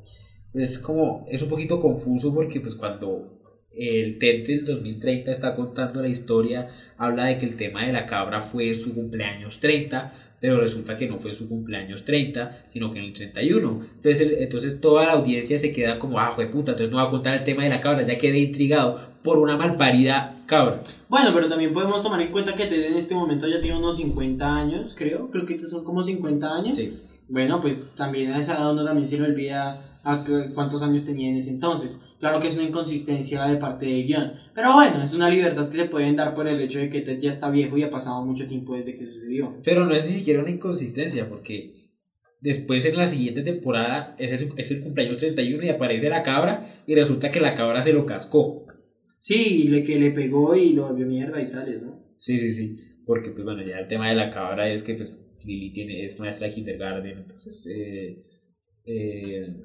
[0.54, 3.36] Es como, es un poquito confuso porque pues cuando
[3.72, 8.08] el TED del 2030 está contando la historia, habla de que el tema de la
[8.08, 13.00] cabra fue su cumpleaños 30, pero resulta que no fue su cumpleaños 30, sino que
[13.00, 13.86] en el 31.
[13.96, 17.10] Entonces, el- entonces toda la audiencia se queda como, ah, puta, entonces no va a
[17.12, 20.82] contar el tema de la cabra, ya quedé intrigado por una malparida cabra.
[21.10, 23.98] Bueno, pero también podemos tomar en cuenta que Ted en este momento ya tiene unos
[23.98, 25.30] 50 años, creo.
[25.30, 26.78] Creo que son como 50 años.
[26.78, 27.00] Sí.
[27.28, 31.30] Bueno, pues también a esa edad uno también se le olvida a cuántos años tenía
[31.30, 31.98] en ese entonces.
[32.20, 34.34] Claro que es una inconsistencia de parte de guion.
[34.54, 37.20] Pero bueno, es una libertad que se pueden dar por el hecho de que Ted
[37.20, 39.56] ya está viejo y ha pasado mucho tiempo desde que sucedió.
[39.64, 41.90] Pero no es ni siquiera una inconsistencia, porque
[42.42, 46.84] después en la siguiente temporada es el, es el cumpleaños 31 y aparece la cabra
[46.86, 48.66] y resulta que la cabra se lo cascó.
[49.18, 52.00] Sí, le que le pegó y lo volvió mierda y tales, ¿no?
[52.18, 52.78] Sí, sí, sí.
[53.06, 56.20] Porque, pues bueno, ya el tema de la cabra es que, pues, Lily tiene, es
[56.20, 58.24] maestra de kindergarten, entonces eh,
[58.86, 59.56] eh,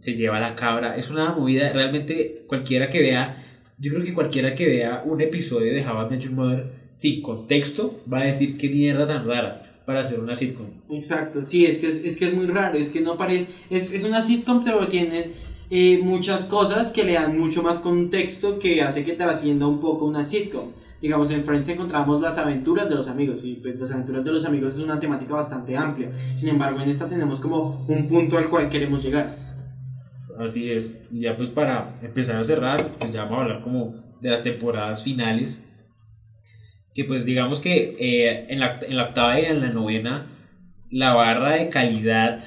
[0.00, 0.96] se lleva la cabra.
[0.96, 3.44] Es una movida, realmente cualquiera que vea,
[3.78, 8.00] yo creo que cualquiera que vea un episodio de How I Your Mother sin contexto
[8.12, 10.66] va a decir qué mierda tan rara para hacer una sitcom.
[10.90, 13.92] Exacto, sí, es que es, es que es muy raro, es que no parece, es,
[13.92, 15.30] es una sitcom pero tiene
[15.70, 20.04] eh, muchas cosas que le dan mucho más contexto que hace que trascienda un poco
[20.04, 20.72] una sitcom.
[21.00, 24.44] Digamos, en Friends encontramos las aventuras de los amigos y pues las aventuras de los
[24.44, 26.10] amigos es una temática bastante amplia.
[26.36, 29.49] Sin embargo, en esta tenemos como un punto al cual queremos llegar.
[30.40, 31.00] Así es.
[31.12, 34.42] Y ya pues para empezar a cerrar, pues ya vamos a hablar como de las
[34.42, 35.62] temporadas finales.
[36.94, 40.26] Que pues digamos que eh, en, la, en la octava y en la novena,
[40.90, 42.42] la barra de calidad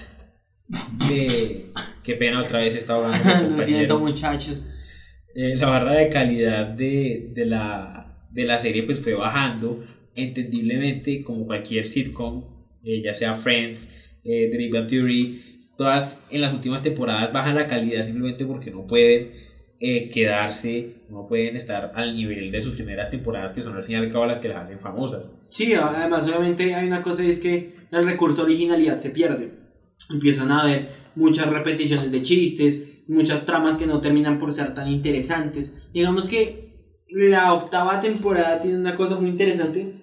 [1.08, 1.68] de...
[2.04, 3.56] Qué pena otra vez estaba hablando.
[3.58, 4.70] Lo siento muchachos.
[5.36, 9.84] Eh, la barra de calidad de, de, la, de la serie pues fue bajando
[10.16, 12.44] entendiblemente como cualquier sitcom,
[12.84, 13.92] eh, ya sea Friends,
[14.24, 18.72] eh, The Big Bang Theory, todas en las últimas temporadas bajan la calidad simplemente porque
[18.72, 19.32] no pueden
[19.80, 23.96] eh, quedarse, no pueden estar al nivel de sus primeras temporadas que son al fin
[23.96, 25.36] y al cabo las que las hacen famosas.
[25.50, 29.52] Sí, además obviamente hay una cosa y es que el recurso originalidad se pierde.
[30.10, 34.88] Empiezan a haber muchas repeticiones de chistes, muchas tramas que no terminan por ser tan
[34.88, 35.90] interesantes.
[35.94, 36.64] Digamos que
[37.10, 40.02] la octava temporada tiene una cosa muy interesante.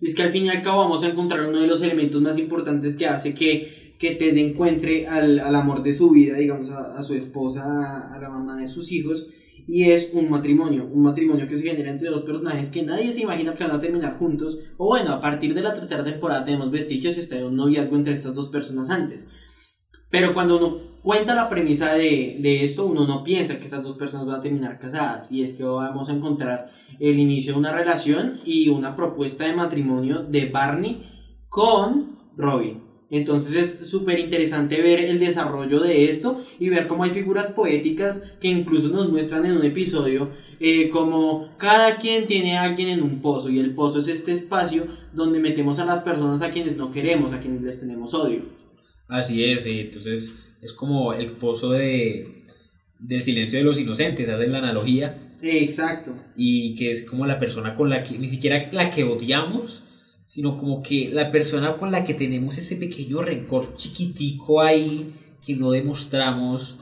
[0.00, 2.38] Es que al fin y al cabo vamos a encontrar uno de los elementos más
[2.38, 7.02] importantes que hace que, que Ted encuentre al, al amor de su vida, digamos, a,
[7.02, 9.28] su esposa, a, la mamá de sus hijos,
[9.66, 13.22] y es un matrimonio, un matrimonio que se genera entre dos personajes que nadie se
[13.22, 16.70] imagina que van a terminar juntos, o bueno, a partir de la tercera temporada tenemos
[16.70, 19.28] vestigios está de un noviazgo entre estas dos personas antes.
[20.10, 23.96] Pero cuando uno cuenta la premisa de, de esto, uno no piensa que estas dos
[23.96, 26.70] personas van a terminar casadas, y es que vamos a encontrar
[27.00, 31.10] el inicio de una relación y una propuesta de matrimonio de Barney
[31.48, 32.83] con Robin.
[33.10, 38.22] Entonces es súper interesante ver el desarrollo de esto y ver cómo hay figuras poéticas
[38.40, 40.30] que incluso nos muestran en un episodio
[40.60, 44.32] eh, como cada quien tiene a alguien en un pozo y el pozo es este
[44.32, 48.42] espacio donde metemos a las personas a quienes no queremos, a quienes les tenemos odio.
[49.08, 52.46] Así es, entonces es como el pozo de,
[52.98, 55.20] del silencio de los inocentes, hacen la analogía.
[55.42, 56.14] Exacto.
[56.34, 59.84] y que es como la persona con la que, ni siquiera la que odiamos,
[60.26, 65.12] sino como que la persona con la que tenemos ese pequeño rencor chiquitico ahí
[65.44, 66.76] que no demostramos.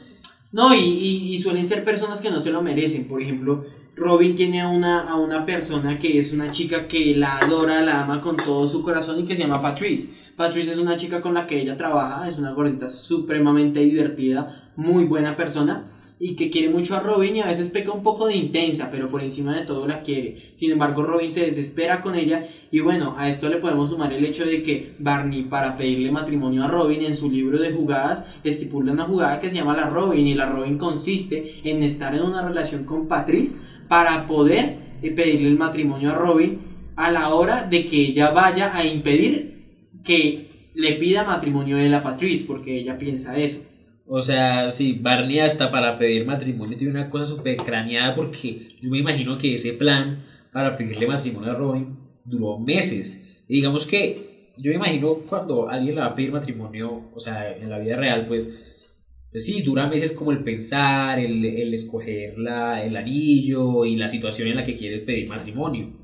[0.53, 3.09] No, y, y- suelen ser personas que no se lo merecen.
[3.09, 3.65] Por ejemplo,
[3.97, 8.03] Robin tiene a una, a una persona que es una chica que la adora, la
[8.03, 10.09] ama con todo su corazón y que se llama Patrice.
[10.37, 15.05] Patrice es una chica con la que ella trabaja, es una gordita supremamente divertida, muy
[15.05, 15.85] buena persona
[16.25, 19.09] y que quiere mucho a Robin y a veces peca un poco de intensa, pero
[19.09, 20.53] por encima de todo la quiere.
[20.55, 24.25] Sin embargo, Robin se desespera con ella y bueno, a esto le podemos sumar el
[24.25, 28.93] hecho de que Barney para pedirle matrimonio a Robin en su libro de jugadas estipula
[28.93, 32.47] una jugada que se llama la Robin y la Robin consiste en estar en una
[32.47, 33.59] relación con Patrice
[33.89, 36.61] para poder eh, pedirle el matrimonio a Robin
[36.95, 39.65] a la hora de que ella vaya a impedir
[40.05, 43.72] que le pida matrimonio él a Patrice porque ella piensa eso.
[44.07, 48.91] O sea, sí, Barney hasta para pedir matrimonio tiene una cosa súper craneada porque yo
[48.91, 53.45] me imagino que ese plan para pedirle matrimonio a Robin duró meses.
[53.49, 57.57] Y digamos que yo me imagino cuando alguien le va a pedir matrimonio, o sea,
[57.57, 58.49] en la vida real, pues,
[59.31, 64.49] pues sí, dura meses como el pensar, el, el escoger el anillo y la situación
[64.49, 66.03] en la que quieres pedir matrimonio.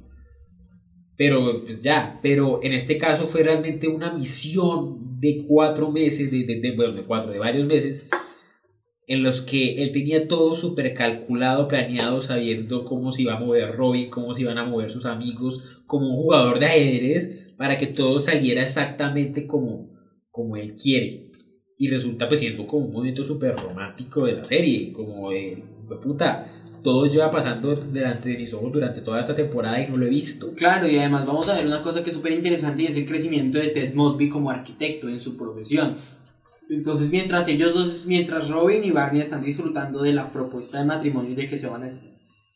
[1.16, 6.74] Pero pues ya, pero en este caso fue realmente una misión de cuatro meses, de,
[6.76, 8.08] bueno, de cuatro, de varios meses,
[9.06, 13.74] en los que él tenía todo súper calculado, planeado, sabiendo cómo se iba a mover
[13.74, 17.86] Robin, cómo se iban a mover sus amigos, como un jugador de ajedrez, para que
[17.86, 19.90] todo saliera exactamente como,
[20.30, 21.30] como él quiere.
[21.78, 25.62] Y resulta pues siendo como un momento súper romántico de la serie, como de,
[26.02, 30.07] puta, todo lleva pasando delante de mis ojos durante toda esta temporada y no lo
[30.07, 30.53] he visto.
[30.55, 33.07] Claro, y además vamos a ver una cosa que es súper interesante y es el
[33.07, 35.99] crecimiento de Ted Mosby como arquitecto en su profesión.
[36.70, 41.33] Entonces, mientras ellos dos, mientras Robin y Barney están disfrutando de la propuesta de matrimonio
[41.33, 41.91] y de que se van a,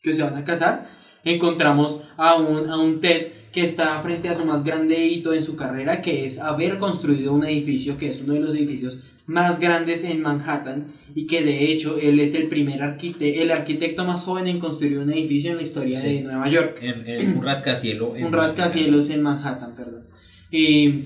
[0.01, 0.89] que se van a casar,
[1.23, 5.43] encontramos a un, a un Ted que está frente a su más grande hito en
[5.43, 9.59] su carrera, que es haber construido un edificio que es uno de los edificios más
[9.59, 14.23] grandes en Manhattan y que de hecho él es el primer arquitecto, el arquitecto más
[14.23, 16.15] joven en construir un edificio en la historia Sí.
[16.15, 16.77] de Nueva York.
[16.81, 18.15] En, en un rascacielo.
[18.15, 20.07] en Un rascacielos en Manhattan, perdón.
[20.51, 21.05] Y,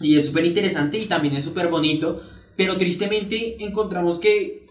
[0.00, 2.22] y es súper interesante y también es súper bonito,
[2.56, 4.66] pero tristemente encontramos que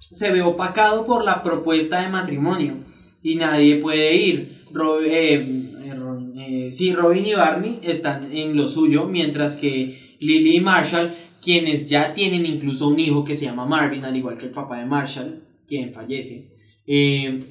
[0.00, 2.84] se ve opacado por la propuesta de matrimonio
[3.22, 4.62] y nadie puede ir.
[4.72, 5.68] Rob- eh,
[6.38, 11.86] eh, sí, Robin y Barney están en lo suyo, mientras que Lily y Marshall, quienes
[11.86, 14.86] ya tienen incluso un hijo que se llama Marvin, al igual que el papá de
[14.86, 16.48] Marshall, quien fallece,
[16.86, 17.44] eh,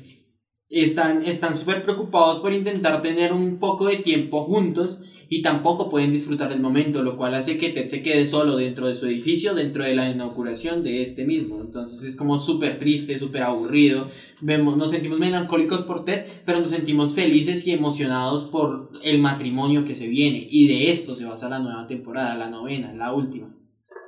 [0.69, 6.49] están súper preocupados por intentar tener un poco de tiempo juntos y tampoco pueden disfrutar
[6.49, 9.83] del momento, lo cual hace que Ted se quede solo dentro de su edificio, dentro
[9.85, 11.61] de la inauguración de este mismo.
[11.61, 14.09] Entonces es como súper triste, súper aburrido.
[14.41, 19.85] Vemos, nos sentimos melancólicos por Ted, pero nos sentimos felices y emocionados por el matrimonio
[19.85, 20.47] que se viene.
[20.51, 23.55] Y de esto se basa la nueva temporada, la novena, la última.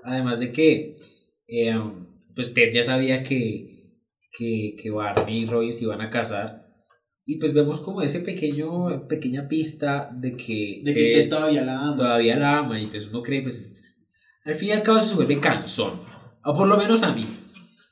[0.06, 0.98] Además de que,
[1.48, 1.76] eh,
[2.36, 3.92] pues Ted ya sabía que,
[4.38, 6.64] que, que Barney y Robin se iban a casar.
[7.26, 11.80] Y pues vemos como ese pequeño, pequeña pista de que, De que Ted todavía la
[11.80, 11.96] ama.
[11.98, 13.64] todavía la ama y pues uno cree, pues
[14.46, 16.02] al fin y al cabo se vuelve cansón.
[16.44, 17.26] O por lo menos a mí.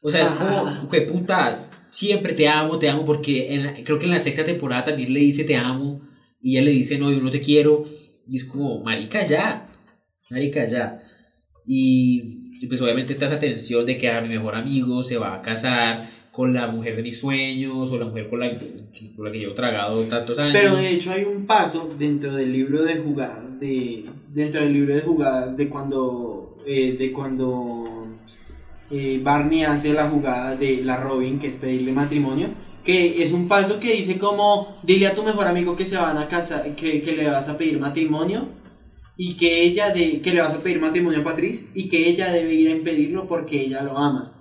[0.01, 3.97] O sea, es como, "Jue puta, siempre te amo, te amo, porque en la- creo
[3.99, 6.01] que en la sexta temporada también le dice te amo
[6.41, 7.85] y ella le dice no, yo no te quiero.
[8.27, 9.69] Y es como, marica, ya,
[10.29, 11.01] marica, ya.
[11.65, 15.41] Y, pues obviamente está esa tensión de que a mi mejor amigo se va a
[15.41, 18.57] casar con la mujer de mis sueños o la mujer con la,
[19.15, 20.53] con la que yo he tragado tantos años.
[20.53, 24.95] Pero de hecho hay un paso dentro del libro de jugadas de dentro del libro
[24.95, 28.07] de jugadas de cuando eh, de cuando
[28.89, 32.47] eh, Barney hace la jugada de la Robin que es pedirle matrimonio
[32.85, 36.17] que es un paso que dice como dile a tu mejor amigo que se van
[36.17, 38.60] a casar que, que le vas a pedir matrimonio
[39.23, 42.31] y que ella de que le vas a pedir matrimonio a Patrice y que ella
[42.31, 44.33] debe ir a impedirlo porque ella lo ama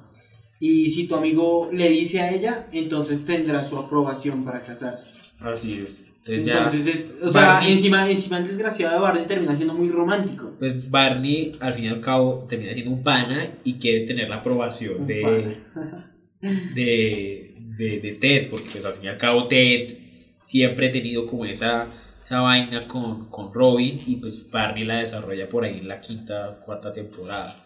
[0.59, 5.11] y si tu amigo le dice a ella entonces tendrá su aprobación para casarse
[5.41, 6.07] Así es.
[6.26, 6.93] Entonces ya...
[6.93, 10.53] es, o sea, encima, encima el desgraciado de Barney termina siendo muy romántico.
[10.59, 14.37] Pues Barney al fin y al cabo termina siendo un pana y quiere tener la
[14.37, 15.57] aprobación de,
[16.74, 19.97] de, de, de Ted, porque pues al fin y al cabo Ted
[20.43, 21.89] siempre ha tenido como esa,
[22.31, 26.61] esa vaina con, con Robin y pues Barney la desarrolla por ahí en la quinta,
[26.64, 27.57] cuarta temporada.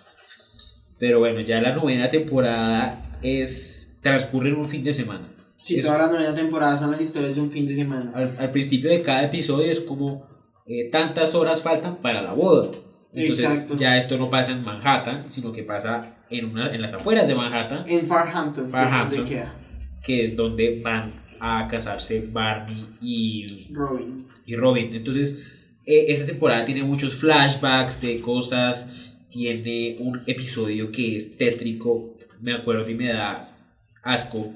[0.98, 5.28] Pero bueno, ya la novena temporada es transcurre en un fin de semana.
[5.58, 8.10] Sí, Es- toda la novena temporada son las historias de un fin de semana.
[8.14, 10.26] al, al principio de cada episodio es como
[10.66, 12.70] eh, tantas horas faltan para la boda.
[13.12, 13.76] Entonces Exacto.
[13.76, 17.34] ya esto no pasa en Manhattan, sino que pasa en, una, en las afueras de
[17.34, 19.18] Manhattan, En Farhampton, que es Farhampton.
[19.18, 19.54] donde queda
[20.04, 24.26] que es donde van a casarse Barney y, Robin.
[24.46, 24.94] y Robin.
[24.94, 25.38] Entonces
[25.86, 28.88] eh, esta temporada tiene muchos flashbacks de cosas,
[29.30, 33.56] tiene un episodio que es tétrico, me acuerdo y me da
[34.02, 34.52] asco,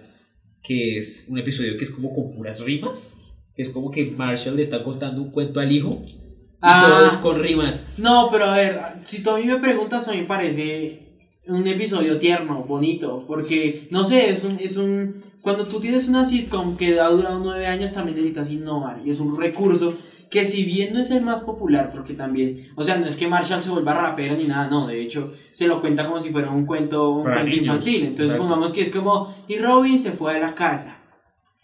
[0.63, 3.17] que es un episodio que es como con puras rimas,
[3.57, 6.15] que es como que Marshall le está contando un cuento al hijo y
[6.61, 6.85] Ah.
[6.89, 7.93] todo es con rimas.
[7.99, 11.01] No, pero a ver, si tú a mí me preguntas, a mí me parece
[11.47, 15.18] un episodio tierno, bonito, porque, no sé, es un, es un...
[15.43, 19.21] Cuando tú tienes una sitcom que ha durado nueve años, también necesitas innovar, y es
[19.21, 19.97] un recurso
[20.31, 23.29] que si bien no es el más popular, porque también, o sea, no es que
[23.29, 26.51] Marshall se vuelva rapero ni nada, no, de hecho, se lo cuenta como si fuera
[26.51, 30.13] un cuento, un Para cuento niños, infantil, entonces pongamos que es como, y Robin se
[30.13, 30.99] fue a la casa,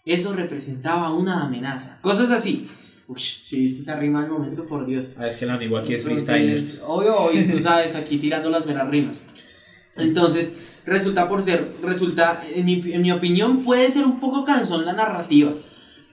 [0.03, 2.67] eso representaba una amenaza, cosas así.
[3.07, 5.15] Uy, si viste esa rima al momento, por Dios.
[5.19, 6.57] Ah, es que el amigo aquí es freestyler.
[6.57, 9.21] Entonces, obvio, hoy tú sabes, aquí tirando las meras rimas.
[9.95, 10.51] Entonces,
[10.85, 14.93] resulta por ser, resulta, en mi, en mi opinión, puede ser un poco cansón la
[14.93, 15.51] narrativa,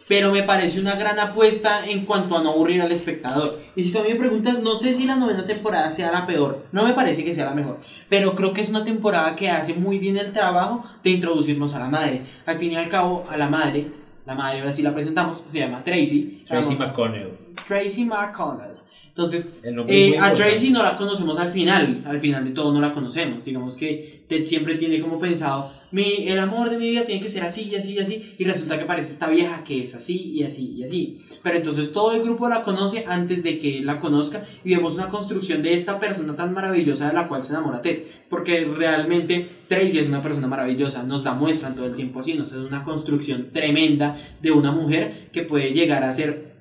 [0.09, 3.61] pero me parece una gran apuesta en cuanto a no aburrir al espectador.
[3.77, 6.85] Y si tú me preguntas, no sé si la novena temporada sea la peor, no
[6.85, 9.99] me parece que sea la mejor, pero creo que es una temporada que hace muy
[9.99, 12.23] bien el trabajo de introducirnos a la madre.
[12.47, 13.89] Al fin y al cabo, a la madre,
[14.27, 16.45] la madre ahora sí la presentamos, se llama Tracy.
[16.47, 17.39] Tracy McConnell.
[17.66, 18.73] Tracy McConnell.
[19.09, 19.51] Entonces,
[19.89, 20.33] eh, a.
[20.33, 23.45] Tracy no la conocemos al final, al final de todo no la conocemos.
[23.45, 27.28] Digamos que Ted siempre tiene como pensado, mi, el amor de mi vida tiene que
[27.28, 30.33] ser así y así y así, y resulta que aparece esta vieja que es así
[30.35, 31.20] y así y así.
[31.43, 35.11] Pero entonces todo el grupo la conoce antes de que la conozca y vemos una
[35.11, 38.05] construcción de esta persona tan maravillosa de la cual se enamora Ted.
[38.30, 42.53] Porque realmente Tracy es una persona maravillosa, nos la muestran todo el tiempo así, nos
[42.55, 46.53] hace una construcción tremenda de una mujer que puede llegar a ser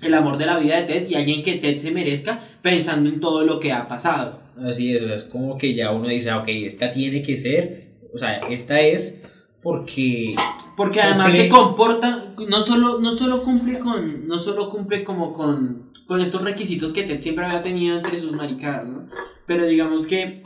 [0.00, 3.20] el amor de la vida de Ted y alguien que Ted se merezca pensando en
[3.20, 4.47] todo lo que ha pasado.
[4.64, 7.38] Así es, o sea, es como que ya uno dice, ah, ok, esta tiene que
[7.38, 9.14] ser, o sea, esta es
[9.62, 10.30] porque
[10.76, 15.32] Porque además Cumple- se comporta, no solo, no solo cumple con, no solo cumple como
[15.32, 19.08] con, con estos requisitos que Ted siempre había tenido entre sus maricadas, ¿no?
[19.46, 20.42] Pero digamos que,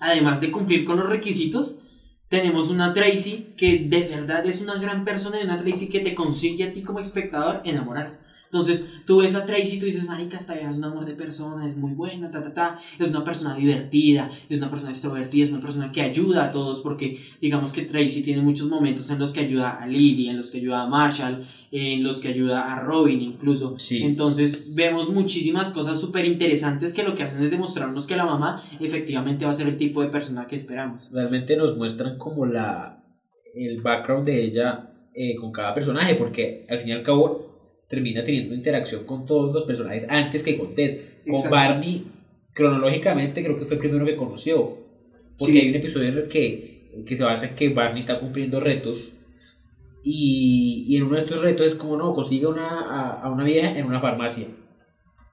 [0.00, 1.78] además de cumplir con los requisitos,
[2.28, 6.14] tenemos una Tracy que de verdad es una gran persona y una Tracy que te
[6.14, 8.23] consigue a ti como espectador enamorar.
[8.54, 11.14] Entonces, tú ves a Tracy y tú dices, marica, esta vieja es un amor de
[11.14, 15.42] persona, es muy buena, ta, ta, ta, es una persona divertida, es una persona extrovertida,
[15.42, 19.18] es una persona que ayuda a todos, porque digamos que Tracy tiene muchos momentos en
[19.18, 22.72] los que ayuda a Lily, en los que ayuda a Marshall, en los que ayuda
[22.72, 23.76] a Robin incluso.
[23.80, 24.04] Sí.
[24.04, 28.62] Entonces, vemos muchísimas cosas súper interesantes que lo que hacen es demostrarnos que la mamá
[28.78, 31.10] efectivamente va a ser el tipo de persona que esperamos.
[31.12, 33.02] realmente nos muestran como la
[33.56, 37.53] el background de ella eh, con cada personaje, porque al fin y al cabo
[37.88, 41.00] termina teniendo interacción con todos los personajes antes que con Ted.
[41.26, 41.54] Con Exacto.
[41.56, 42.06] Barney,
[42.52, 44.78] cronológicamente creo que fue el primero que conoció,
[45.38, 45.60] porque Sí.
[45.60, 49.12] hay un episodio en el que, que se basa en que Barney está cumpliendo retos.
[50.02, 53.44] Y, y en uno de estos retos es como no, consigue una, a, a una
[53.44, 54.46] vieja en una farmacia.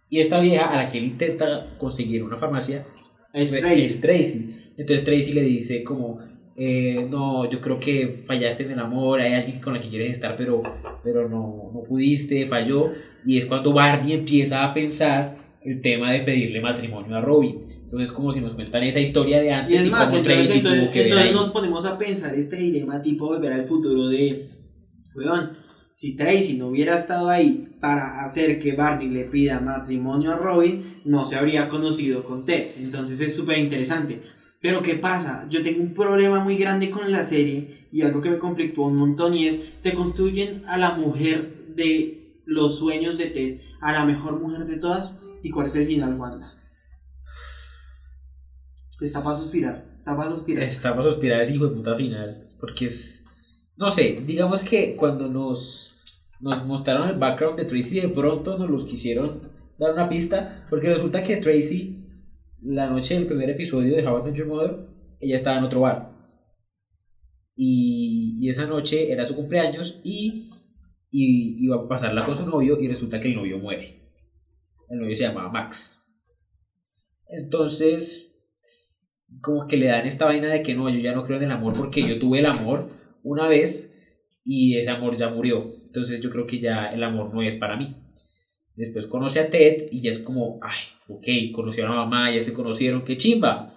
[0.10, 2.86] Y esta vieja a la que él intenta conseguir una farmacia
[3.34, 4.02] Es es Tracy.
[4.02, 4.56] Tracy.
[4.78, 6.20] Entonces Tracy le dice como,
[6.56, 10.12] eh, no, yo creo que fallaste en el amor, hay alguien con la que quieres
[10.12, 10.62] estar, pero,
[11.04, 12.92] pero no, no pudiste, falló.
[13.26, 17.68] Y es cuando Barney empieza a pensar el tema de pedirle matrimonio a Robin.
[17.84, 20.44] Entonces como que nos cuentan esa historia de Y antes es y, más, cómo entonces,
[20.46, 21.36] Tracy entonces- tuvo que ver entonces ahí.
[21.36, 24.50] nos ponemos a pensar este dilema tipo volver al futuro de,
[25.16, 25.52] weón,
[25.94, 30.84] si Tracy no hubiera estado ahí para hacer que Barney le pida matrimonio a Robin,
[31.06, 32.70] no se habría conocido con Ted.
[32.78, 34.22] Entonces es súper interesante.
[34.62, 35.48] Pero ¿qué pasa?
[35.50, 38.98] Yo tengo un problema muy grande con la serie y algo que me conflictúa un
[38.98, 44.06] montón y es, te construyen a la mujer de los sueños de Ted, a la
[44.06, 46.54] mejor mujer de todas, y cuál es el final, Wanda.
[49.02, 50.64] Está para suspirar, está para suspirar.
[50.64, 52.46] Estamos a suspirar ese hijo de puta final.
[52.60, 53.26] Porque es.
[53.76, 55.98] No sé, digamos que cuando nos,
[56.40, 59.50] nos mostraron el background de Tracy, de pronto nos los quisieron
[59.80, 60.68] dar una pista.
[60.70, 62.01] Porque resulta que Tracy,
[62.62, 64.88] la noche del primer episodio de How I Mother,
[65.20, 66.12] ella estaba en otro bar.
[67.56, 70.50] Y, y esa noche era su cumpleaños y,
[71.12, 72.80] y iba a pasarla con su novio.
[72.80, 74.12] Y resulta que el novio muere.
[74.90, 76.06] El novio se llamaba Max.
[77.28, 78.32] Entonces
[79.40, 81.52] como que le dan esta vaina de que no, yo ya no creo en el
[81.52, 82.90] amor porque yo tuve el amor
[83.24, 83.88] una vez
[84.44, 85.66] y ese amor ya murió.
[85.86, 87.96] Entonces yo creo que ya el amor no es para mí.
[88.82, 92.42] Después conoce a Ted y ya es como, ay, ok, conoció a la mamá, ya
[92.42, 93.76] se conocieron, qué chimba.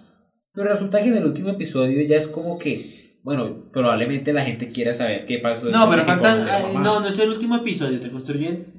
[0.51, 2.81] Pero resulta que en el último episodio ya es como que,
[3.21, 5.65] bueno, probablemente la gente quiera saber qué pasó.
[5.65, 6.39] No, pero faltan.
[6.39, 6.73] eh.
[6.81, 8.73] No, no es el último episodio, te construyen.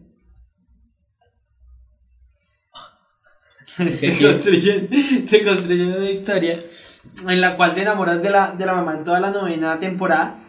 [3.76, 6.58] Te, construyen te construyen una historia
[7.28, 10.42] en la cual te enamoras de la, de la mamá en toda la novena temporada.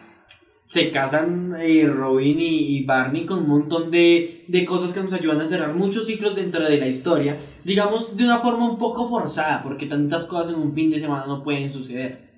[0.68, 5.14] Se casan eh, Robin y, y Barney con un montón de, de cosas que nos
[5.14, 7.38] ayudan a cerrar muchos ciclos dentro de la historia.
[7.64, 11.26] Digamos de una forma un poco forzada, porque tantas cosas en un fin de semana
[11.26, 12.28] no pueden suceder.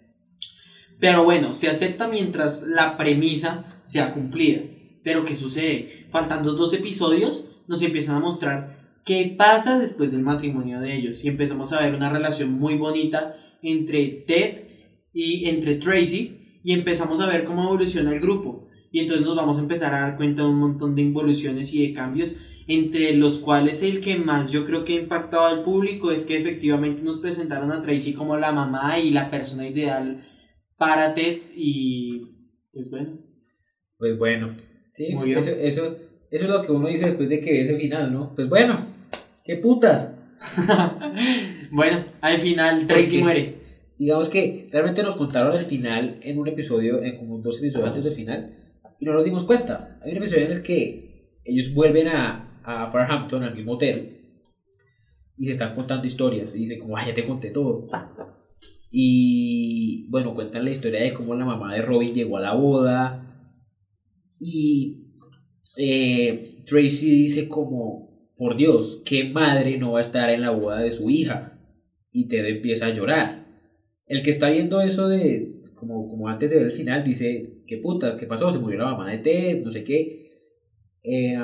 [1.01, 4.61] Pero bueno, se acepta mientras la premisa sea cumplida.
[5.03, 6.07] Pero ¿qué sucede?
[6.11, 11.24] Faltando dos episodios, nos empiezan a mostrar qué pasa después del matrimonio de ellos.
[11.24, 14.68] Y empezamos a ver una relación muy bonita entre Ted
[15.12, 16.39] y entre Tracy.
[16.62, 18.68] Y empezamos a ver cómo evoluciona el grupo.
[18.92, 21.86] Y entonces nos vamos a empezar a dar cuenta de un montón de involuciones y
[21.86, 22.34] de cambios.
[22.66, 26.36] Entre los cuales el que más yo creo que ha impactado al público es que
[26.36, 30.24] efectivamente nos presentaron a Tracy como la mamá y la persona ideal
[30.76, 31.38] para Ted.
[31.56, 32.26] Y
[32.72, 33.18] pues bueno.
[33.98, 34.56] Pues bueno,
[34.92, 35.38] sí, Muy bien.
[35.38, 35.96] eso, eso,
[36.30, 38.34] eso es lo que uno dice después de que ve ese final, ¿no?
[38.34, 38.86] Pues bueno,
[39.44, 40.12] qué putas.
[41.70, 43.22] bueno, al final Tracy qué?
[43.22, 43.59] muere.
[44.01, 48.03] Digamos que realmente nos contaron el final en un episodio, en como dos episodios antes
[48.03, 48.57] del final,
[48.98, 50.01] y no nos dimos cuenta.
[50.03, 54.16] Hay un episodio en el que ellos vuelven a, a Farhampton, al mismo hotel,
[55.36, 57.88] y se están contando historias, y dicen como, ay, ya te conté todo.
[58.90, 63.53] Y bueno, cuentan la historia de cómo la mamá de Robin llegó a la boda,
[64.38, 65.12] y
[65.76, 70.78] eh, Tracy dice como, por Dios, ¿qué madre no va a estar en la boda
[70.78, 71.59] de su hija?
[72.11, 73.39] Y Ted empieza a llorar.
[74.11, 77.76] El que está viendo eso de, como, como antes de ver el final, dice, ¿qué
[77.76, 78.18] putas?
[78.18, 78.50] ¿Qué pasó?
[78.50, 80.26] Se murió la mamá de Ted, no sé qué.
[81.04, 81.38] Eh,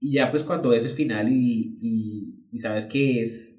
[0.00, 3.56] y ya pues cuando ves el final y, y, y sabes qué es,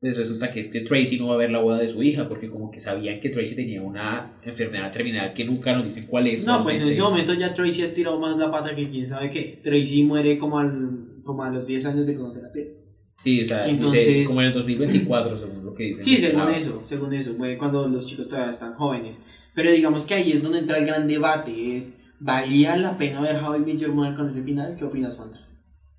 [0.00, 2.50] pues resulta que este Tracy no va a ver la boda de su hija, porque
[2.50, 6.44] como que sabían que Tracy tenía una enfermedad terminal que nunca nos dicen cuál es.
[6.44, 9.30] No, pues en ese momento ya Tracy ha estirado más la pata que quién sabe
[9.30, 9.60] qué.
[9.62, 12.79] Tracy muere como, al, como a los 10 años de conocer a Ted.
[13.22, 16.04] Sí, o sea, dice, Entonces- como en el 2024, según lo que dicen.
[16.04, 19.20] Sí, según Ah, eso, según eso, cuando los chicos todavía están jóvenes.
[19.54, 23.42] Pero digamos que ahí es donde entra el gran debate, es, ¿valía la pena ver
[23.42, 24.76] How I Met Your Mother con ese final?
[24.78, 25.30] ¿Qué opinas, Juan?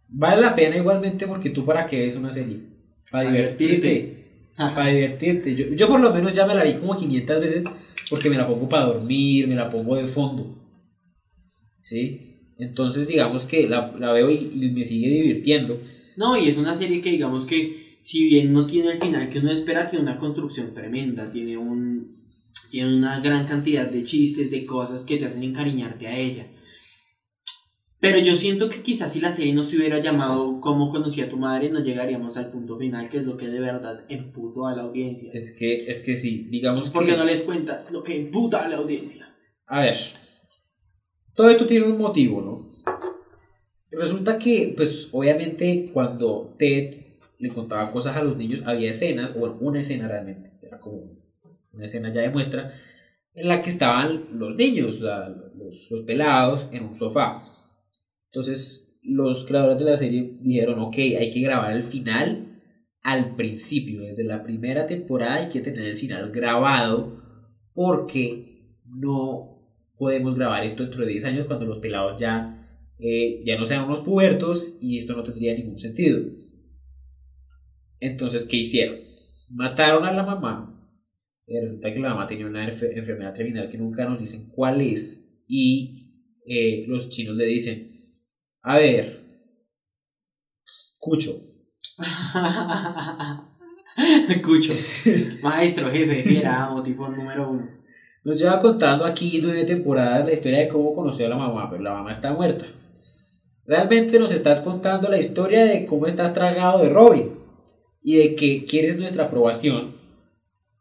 [0.10, 2.58] Vale la pena igualmente porque tú para qué ves una serie.
[3.12, 3.88] Para Para divertirte.
[3.88, 4.22] divertirte.
[4.58, 5.56] Para divertirte.
[5.56, 7.64] Yo, yo por lo menos ya me la vi como 500 veces
[8.10, 10.58] porque me la pongo para dormir, me la pongo de fondo.
[11.84, 12.52] ¿Sí?
[12.58, 15.80] Entonces digamos que la, la veo y, y me sigue divirtiendo.
[16.22, 19.40] No, y es una serie que digamos que si bien no tiene el final que
[19.40, 22.22] uno espera, tiene una construcción tremenda, tiene un
[22.70, 26.46] tiene una gran cantidad de chistes, de cosas que te hacen encariñarte a ella.
[28.00, 31.30] Pero yo siento que quizás si la serie no se hubiera llamado Cómo conocí a
[31.30, 34.76] tu madre, no llegaríamos al punto final, que es lo que de verdad emputó a
[34.76, 35.32] la audiencia.
[35.34, 37.12] Es que, es que sí, digamos ¿Por que...
[37.12, 39.36] qué no les cuentas lo que emputa a la audiencia?
[39.66, 39.98] A ver,
[41.34, 42.71] todo esto tiene un motivo, ¿no?
[43.92, 46.96] Resulta que, pues, obviamente, cuando Ted
[47.40, 51.18] le contaba cosas a los niños, había escenas, o una escena realmente, era como
[51.74, 52.74] una escena ya de muestra,
[53.34, 57.44] en la que estaban los niños, los, los pelados, en un sofá.
[58.28, 62.52] Entonces, los creadores de la serie dijeron, ok, hay que grabar el final
[63.02, 67.20] al principio, desde la primera temporada hay que tener el final grabado,
[67.74, 69.58] porque no
[69.98, 72.61] podemos grabar esto dentro de 10 años cuando los pelados ya,
[73.02, 76.20] eh, ya no sean unos pubertos y esto no tendría ningún sentido.
[78.00, 78.98] Entonces, ¿qué hicieron?
[79.50, 80.68] Mataron a la mamá.
[81.48, 84.82] Eh, resulta que la mamá tenía una enfe- enfermedad terminal que nunca nos dicen cuál
[84.82, 85.28] es.
[85.48, 88.16] Y eh, los chinos le dicen,
[88.62, 89.22] a ver,
[91.00, 91.32] Cucho,
[94.44, 94.74] Cucho.
[95.42, 97.70] Maestro, jefe, fiera, amo, tifón número uno.
[98.24, 101.82] Nos lleva contando aquí nueve temporadas la historia de cómo conoció a la mamá, pero
[101.84, 102.66] la mamá está muerta.
[103.66, 107.30] Realmente nos estás contando la historia de cómo estás tragado de Robin
[108.04, 109.96] y de que quieres nuestra aprobación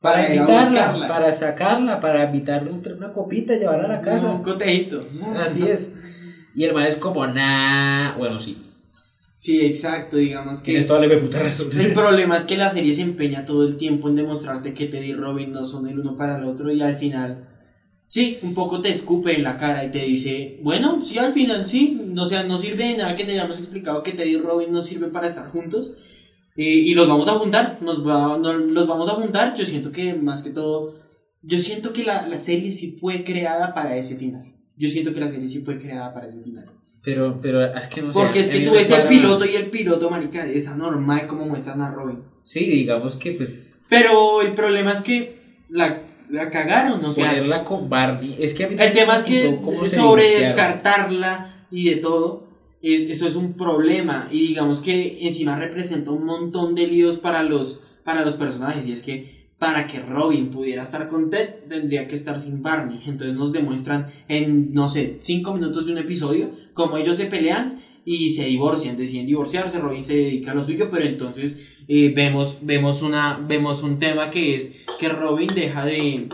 [0.01, 4.41] para, Para invitarla, para sacarla, para invitarle un- una copita, llevarla a la Un casa.
[4.43, 5.07] cotejito.
[5.37, 5.93] Así es.
[6.55, 8.57] Y el man es como, nah, bueno, sí.
[9.37, 10.73] Sí, exacto, digamos que...
[10.73, 11.69] Tienes toda la puta razón.
[11.79, 15.03] El problema es que la serie se empeña todo el tiempo en demostrarte que Ted
[15.03, 17.49] y Robin no son el uno para el otro y al final,
[18.11, 21.65] sí, un poco te escupe en la cara y te dice, bueno, sí, al final
[21.65, 24.73] sí, o sea, no sirve de nada que te hayamos explicado que Ted y Robin
[24.73, 25.93] no sirven para estar juntos
[26.57, 29.93] eh, y los vamos a juntar, nos va, no- los vamos a juntar, yo siento
[29.93, 30.97] que más que todo,
[31.43, 34.45] yo siento que la, la serie sí fue creada para ese final.
[34.77, 36.67] Yo siento que la serie sí fue creada para ese final.
[37.05, 38.19] Pero, pero es que no sé.
[38.19, 41.81] Porque es que tú ves el piloto y el piloto, marica, es anormal como muestran
[41.81, 42.19] a Robin.
[42.43, 47.65] Sí, digamos que pues Pero el problema es que la, la cagaron, o sea, ponerla
[47.65, 48.37] con Barney.
[48.39, 49.59] Es que a mí el tema es que
[49.89, 52.49] sobre descartarla y de todo,
[52.83, 54.29] es, eso es un problema.
[54.31, 58.87] Y digamos que encima representa un montón de líos para los, para los personajes.
[58.87, 63.03] Y es que para que Robin pudiera estar con Ted, tendría que estar sin Barney.
[63.07, 67.83] Entonces nos demuestran en, no sé, cinco minutos de un episodio cómo ellos se pelean
[68.05, 72.59] y se divorcian, deciden divorciarse, Robin se dedica a lo suyo, pero entonces eh, vemos,
[72.63, 76.29] vemos, una, vemos un tema que es que Robin deja de,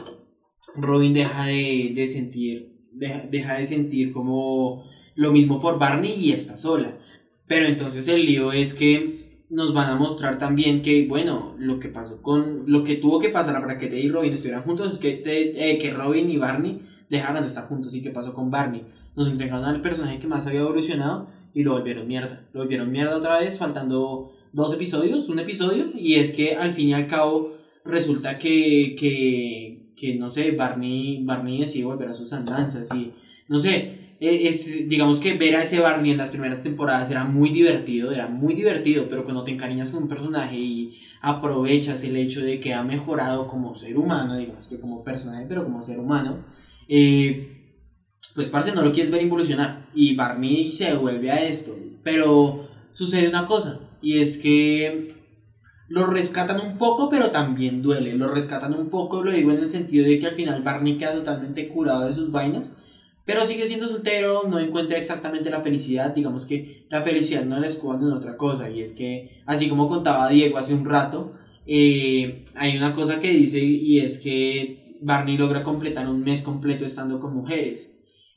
[0.76, 6.32] Robin deja de, de sentir, deja, deja de sentir como lo mismo por Barney y
[6.32, 6.98] está sola.
[7.46, 11.88] Pero entonces el lío es que nos van a mostrar también que, bueno, lo que
[11.88, 14.98] pasó con, lo que tuvo que pasar para que Ted y Robin estuvieran juntos es
[14.98, 17.94] que, eh, que Robin y Barney dejaran de estar juntos.
[17.94, 18.84] ¿Y qué pasó con Barney?
[19.14, 22.42] Nos entregaron al personaje que más había evolucionado y lo volvieron mierda.
[22.52, 26.90] Lo volvieron mierda otra vez, faltando dos episodios, un episodio, y es que al fin
[26.90, 32.30] y al cabo resulta que, que, que no sé, Barney, Barney decide volver a sus
[32.34, 33.10] andanzas y
[33.48, 37.24] no sé, eh, es, digamos que ver a ese Barney en las primeras temporadas era
[37.24, 42.16] muy divertido, era muy divertido, pero cuando te encariñas con un personaje y aprovechas el
[42.16, 46.00] hecho de que ha mejorado como ser humano, digamos que como personaje, pero como ser
[46.00, 46.44] humano,
[46.86, 47.55] eh,
[48.34, 49.88] pues parce, no lo quieres ver involucionar.
[49.94, 51.76] Y Barney se devuelve a esto.
[52.02, 55.16] Pero sucede una cosa, y es que
[55.88, 58.14] lo rescatan un poco, pero también duele.
[58.14, 61.14] Lo rescatan un poco, lo digo en el sentido de que al final Barney queda
[61.14, 62.70] totalmente curado de sus vainas,
[63.24, 66.14] pero sigue siendo soltero, no encuentra exactamente la felicidad.
[66.14, 69.88] Digamos que la felicidad no la esconde en otra cosa, y es que, así como
[69.88, 71.32] contaba Diego hace un rato,
[71.66, 76.84] eh, hay una cosa que dice, y es que Barney logra completar un mes completo
[76.84, 77.95] estando con mujeres.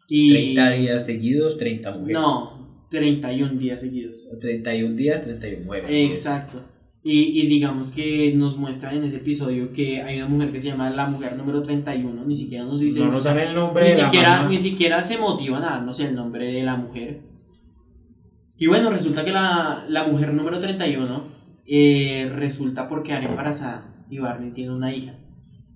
[0.09, 2.13] Y 30 días seguidos, 30 mujeres.
[2.21, 4.27] No, 31 días seguidos.
[4.41, 5.89] 31 días, 31 mujeres.
[5.91, 6.63] Exacto.
[7.01, 10.67] Y, y digamos que nos muestra en ese episodio que hay una mujer que se
[10.67, 13.91] llama la mujer número 31, ni siquiera nos dice No nos sabe el nombre ni
[13.91, 14.49] de la siquiera, mamá.
[14.49, 17.21] ni siquiera se motivan a darnos el nombre de la mujer.
[18.57, 21.23] Y bueno, resulta que la, la mujer número 31
[21.67, 25.18] eh, resulta por quedar embarazada y Barney tiene una hija.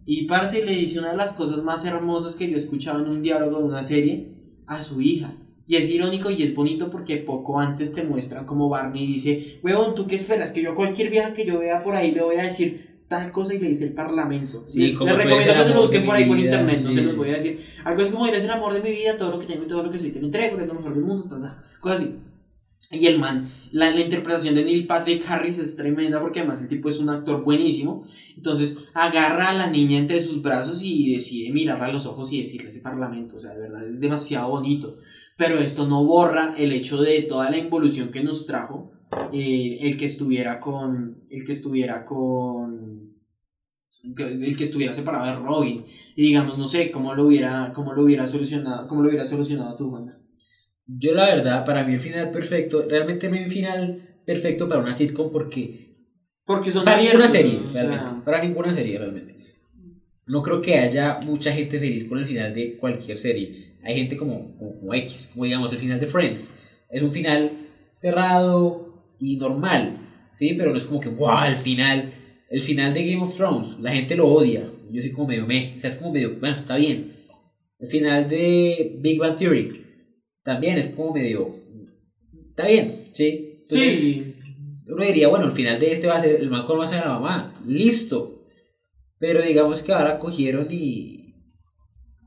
[0.05, 3.09] Y Parce le dice una de las cosas más hermosas que yo he escuchado en
[3.09, 4.27] un diálogo de una serie
[4.67, 5.33] a su hija.
[5.65, 9.95] Y es irónico y es bonito porque poco antes te muestran como Barney dice, huevón,
[9.95, 10.51] ¿tú qué esperas?
[10.51, 13.31] Que yo a cualquier vieja que yo vea por ahí le voy a decir tal
[13.31, 14.63] cosa y le dice el parlamento.
[14.65, 16.81] Sí, les, como les tú recomiendo que se lo busquen por ahí por vida, internet,
[16.83, 17.65] no se los voy a decir.
[17.85, 19.83] Algo es como eres el amor de mi vida, todo lo que tengo y todo
[19.83, 22.15] lo que soy te lo entrego, eres lo mejor del mundo, ta, ta, cosas así.
[22.91, 26.89] Y el man, la, interpretación de Neil Patrick Harris es tremenda porque además el tipo
[26.89, 28.07] es un actor buenísimo.
[28.35, 32.39] Entonces agarra a la niña entre sus brazos y decide mirarla a los ojos y
[32.39, 33.37] decirle ese parlamento.
[33.37, 34.97] O sea, de verdad es demasiado bonito.
[35.37, 38.91] Pero esto no borra el hecho de toda la involución que nos trajo
[39.31, 41.23] eh, el que estuviera con.
[41.29, 43.13] El que estuviera con.
[44.17, 45.85] El que estuviera separado de Robin.
[46.15, 49.75] Y digamos, no sé, cómo lo hubiera, cómo lo hubiera solucionado, cómo lo hubiera solucionado
[49.75, 50.22] tú, Juan.
[50.85, 54.81] Yo la verdad, para mí el final perfecto, realmente no hay un final perfecto para
[54.81, 55.95] una sitcom porque
[56.45, 59.35] Porque son para ninguna serie, realmente, para ninguna serie realmente.
[60.25, 63.75] No creo que haya mucha gente feliz con el final de cualquier serie.
[63.83, 66.53] Hay gente como, como, como X, como digamos el final de Friends.
[66.89, 67.51] Es un final
[67.93, 69.97] cerrado y normal,
[70.31, 70.53] ¿sí?
[70.57, 72.13] Pero no es como que, wow, el final,
[72.49, 74.69] el final de Game of Thrones, la gente lo odia.
[74.91, 77.13] Yo soy como medio meh, o sea, es como medio, bueno, está bien.
[77.79, 79.82] El final de Big Bang Theory
[80.43, 81.55] también es como medio,
[82.49, 83.59] está bien, ¿sí?
[83.63, 84.35] Entonces, sí,
[84.87, 87.19] uno diría, bueno, el final de este va a ser, el man conoce a la
[87.19, 88.45] mamá, listo.
[89.19, 91.33] Pero digamos que ahora cogieron y,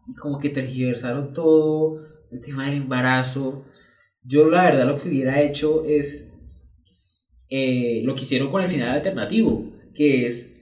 [0.08, 2.00] y como que tergiversaron todo,
[2.30, 3.64] el tema del embarazo.
[4.22, 6.32] Yo la verdad lo que hubiera hecho es
[7.48, 10.52] eh, lo que hicieron con el final alternativo, que es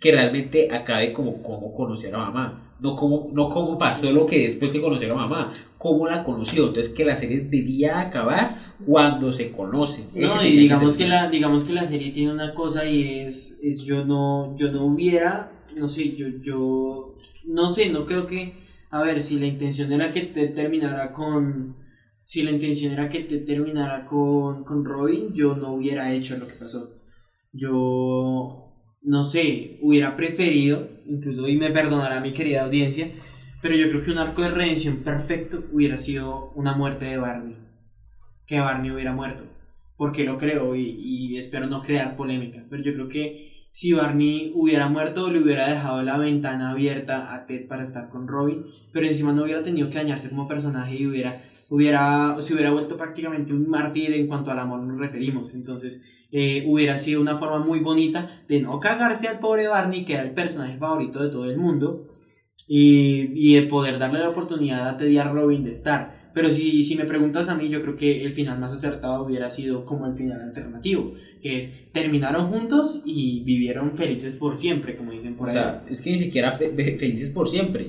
[0.00, 2.67] que realmente acabe como cómo conoció a la mamá.
[2.80, 6.22] No como, no como pasó lo que después que conoció a la mamá, cómo la
[6.22, 6.68] conoció.
[6.68, 10.06] Entonces que la serie debía acabar cuando se conocen.
[10.14, 13.58] Ese No, y digamos que la, digamos que la serie tiene una cosa y es,
[13.62, 17.16] es yo no, yo no hubiera, no sé, yo, yo,
[17.46, 18.54] no sé, no creo que,
[18.90, 21.76] a ver, si la intención era que te terminara con,
[22.24, 26.46] si la intención era que te terminara con, con Robin, yo no hubiera hecho lo
[26.46, 26.94] que pasó.
[27.52, 28.68] Yo,
[29.02, 33.10] no sé, hubiera preferido, incluso, y me perdonará mi querida audiencia,
[33.60, 37.56] pero yo creo que un arco de redención perfecto hubiera sido una muerte de Barney.
[38.46, 39.44] Que Barney hubiera muerto.
[39.96, 42.64] Porque lo creo y, y espero no crear polémica.
[42.70, 47.46] Pero yo creo que si Barney hubiera muerto, le hubiera dejado la ventana abierta a
[47.46, 48.64] Ted para estar con Robin.
[48.92, 52.96] Pero encima no hubiera tenido que dañarse como personaje y hubiera, hubiera, se hubiera vuelto
[52.96, 55.54] prácticamente un mártir en cuanto al amor nos referimos.
[55.54, 60.14] Entonces, eh, hubiera sido una forma muy bonita de no cagarse al pobre Barney, que
[60.14, 62.06] era el personaje favorito de todo el mundo,
[62.66, 66.30] y, y de poder darle la oportunidad a Ted y a Robin de estar.
[66.34, 69.48] Pero si, si me preguntas a mí, yo creo que el final más acertado hubiera
[69.50, 75.10] sido como el final alternativo, que es terminaron juntos y vivieron felices por siempre, como
[75.12, 75.54] dicen por O ahí.
[75.56, 77.88] sea, es que ni siquiera fe- felices por siempre.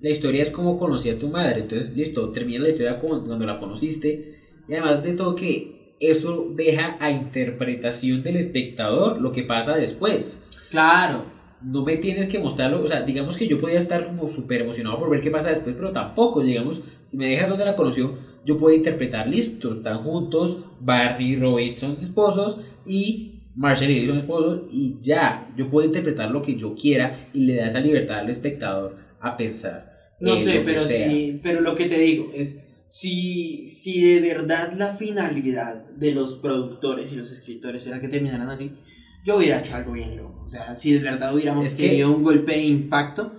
[0.00, 1.60] La historia es como conocí a tu madre.
[1.60, 4.38] Entonces, listo, termina la historia como cuando la conociste.
[4.68, 10.42] Y además de todo que eso deja a interpretación del espectador lo que pasa después.
[10.70, 11.24] claro,
[11.62, 12.82] No me tienes que mostrarlo.
[12.82, 15.74] O sea, digamos que yo podía estar como súper emocionado por ver qué pasa después,
[15.74, 20.58] pero tampoco, digamos, si me dejas donde la conoció, yo puedo interpretar, listo, están juntos,
[20.80, 26.30] Barney y Robin son esposos y Marshall y son esposos y ya, yo puedo interpretar
[26.30, 29.92] lo que yo quiera y le da esa libertad al espectador a pensar.
[30.20, 34.94] no sé, pero sí, pero lo que te digo es si, si de verdad la
[34.94, 38.72] finalidad de los productores y los escritores era que terminaran así,
[39.24, 40.42] yo hubiera hecho algo bien loco.
[40.44, 43.32] O sea, si de verdad hubiéramos Es que- querido un golpe de impacto,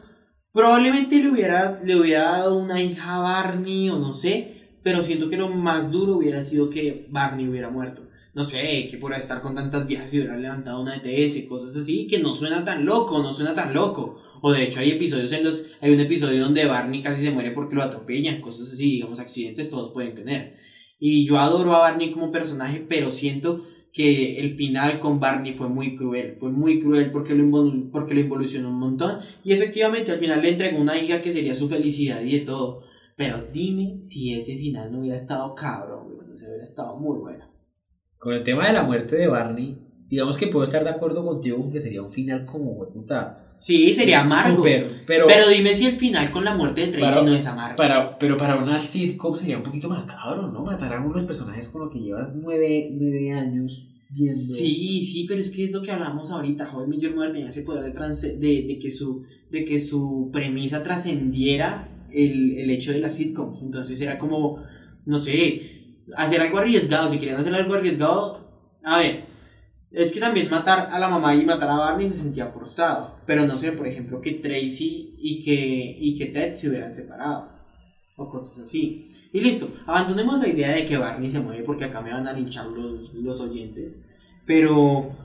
[0.52, 5.30] probablemente le hubiera, le hubiera dado una hija a Barney o no sé, pero siento
[5.30, 8.04] que lo más duro hubiera sido que Barney hubiera muerto.
[8.34, 12.06] No sé, que por estar con tantas viejas se hubiera levantado una ETS, cosas así,
[12.08, 14.22] que no suena tan loco, no suena tan loco.
[14.42, 17.52] O de hecho hay episodios en los, hay un episodio donde Barney casi se muere
[17.52, 20.56] porque lo atropellan, cosas así, digamos, accidentes todos pueden tener.
[21.00, 25.70] Y yo adoro a Barney como personaje, pero siento que el final con Barney fue
[25.70, 27.50] muy cruel, fue muy cruel porque lo,
[27.92, 31.56] porque lo involucionó un montón y efectivamente al final le entregó una hija que sería
[31.56, 32.84] su felicidad y de todo.
[33.16, 37.46] Pero dime si ese final no hubiera estado cabrón, no se hubiera estado muy bueno.
[38.20, 39.80] Con el tema de la muerte de Barney,
[40.10, 43.54] digamos que puedo estar de acuerdo contigo con que sería un final como, puta.
[43.58, 44.62] Sí, sería amargo.
[44.62, 47.76] Pero, Pero dime si el final con la muerte de Tracy Para- no es amargo.
[47.76, 50.64] para, pero para una sitcom sería un poquito macabro, ¿no?
[50.64, 54.36] Matar a unos personajes con los que llevas nueve, nueve años viendo.
[54.40, 56.68] Sí, sí, pero es que es lo que hablamos ahorita.
[56.68, 60.30] Joven Millor Muerte tenía ese poder de, trans- de, de que su, de que su
[60.32, 63.58] premisa trascendiera el, el hecho de la sitcom.
[63.62, 64.64] Entonces era como,
[65.06, 67.10] no sé, hacer algo arriesgado.
[67.12, 68.48] Si querían hacer algo arriesgado,
[68.84, 69.24] a ver,
[69.98, 73.16] es que también matar a la mamá y matar a Barney se sentía forzado.
[73.26, 77.50] Pero no sé, por ejemplo, que Tracy y que, y que Ted se hubieran separado.
[78.16, 79.12] O cosas así.
[79.34, 82.34] Y listo, abandonemos la idea de que Barney se muere porque acá me van a
[82.34, 84.04] linchar los, los oyentes.
[84.46, 85.16] Pero,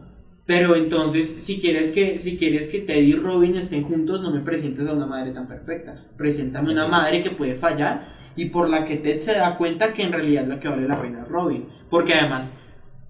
[0.47, 4.41] pero entonces, si quieres, que, si quieres que Ted y Robin estén juntos, no me
[4.41, 6.07] presentes a una madre tan perfecta.
[6.17, 10.03] Preséntame una madre que puede fallar y por la que Ted se da cuenta que
[10.03, 11.69] en realidad la que vale la pena es Robin.
[11.91, 12.55] Porque además,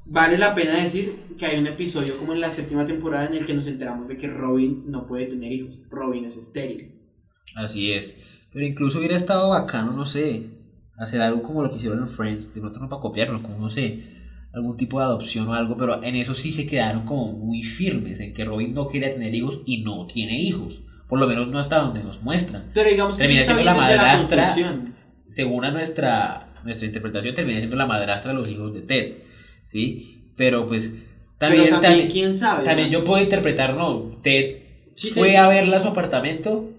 [0.05, 3.45] vale la pena decir que hay un episodio como en la séptima temporada en el
[3.47, 5.83] que nos enteramos de que Robin no puede tener hijos.
[5.91, 6.93] Robin es estéril.
[7.55, 8.19] Así es.
[8.53, 10.47] Pero incluso hubiera estado bacano, no sé,
[10.99, 13.71] hacer algo como lo que hicieron en Friends, de pronto no para copiarlo, como no
[13.71, 14.01] sé,
[14.53, 18.21] algún tipo de adopción o algo, pero en eso sí se quedaron como muy firmes,
[18.21, 20.83] en que Robin no quería tener hijos y no tiene hijos.
[21.09, 22.71] Por lo menos no hasta donde nos muestran.
[22.75, 24.47] Pero digamos que Termina siendo la la madrastra.
[24.47, 24.95] construcción.
[25.29, 29.13] Según a nuestra, nuestra interpretación, termina siendo la madrastra de los hijos de Ted,
[29.65, 30.25] ¿sí?
[30.37, 30.93] Pero pues
[31.39, 32.65] también, Pero también, también, quién sabe.
[32.65, 32.99] también ¿no?
[33.01, 34.57] yo puedo interpretar, no, Ted
[34.95, 36.71] Sí, fue te- a verla a su apartamento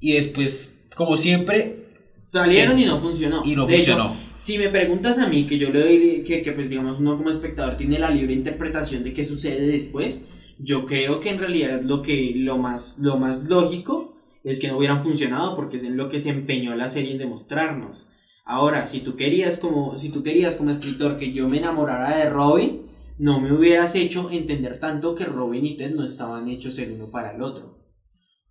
[0.00, 1.76] y después, como siempre,
[2.24, 2.82] Salieron Sí.
[2.82, 3.42] y no funcionó.
[3.42, 4.16] y no De hecho, funcionó.
[4.36, 7.30] si me preguntas a mí, que yo le doy, que, que pues digamos uno como
[7.30, 10.22] espectador tiene la libre interpretación de qué sucede después,
[10.58, 14.14] yo creo que en realidad lo que lo más, lo más lógico
[14.44, 17.18] es que no hubieran funcionado porque es en lo que se empeñó la serie en
[17.18, 18.06] demostrarnos.
[18.48, 22.28] Ahora, si tú querías como, si tú querías como escritor que yo me enamorara de
[22.30, 22.82] Robin,
[23.18, 27.10] no me hubieras hecho entender tanto que Robin y Ted no estaban hechos el uno
[27.12, 27.78] para el otro.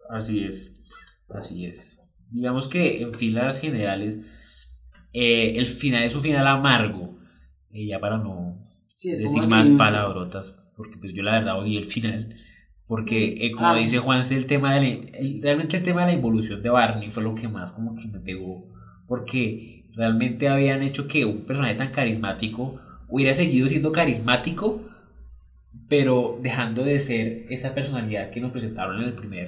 [0.10, 0.76] Así es,
[1.30, 2.00] así es.
[2.32, 4.20] Digamos que en filas generales,
[5.14, 7.18] eh, el final es un final amargo,
[7.72, 8.60] eh, ya para no
[8.96, 12.36] Sí, decir más palabrotas, porque pues yo la verdad odié el final,
[12.88, 13.78] porque eh, como Ah.
[13.78, 14.88] dice Juanse, el tema de la,
[15.20, 18.08] el- realmente el tema de la involución de Barney fue lo que más como que
[18.08, 18.68] me pegó,
[19.08, 22.80] porque realmente habían hecho que un personaje tan carismático
[23.10, 24.82] hubiera seguido siendo carismático,
[25.90, 29.48] pero dejando de ser esa personalidad que nos presentaron en el primer,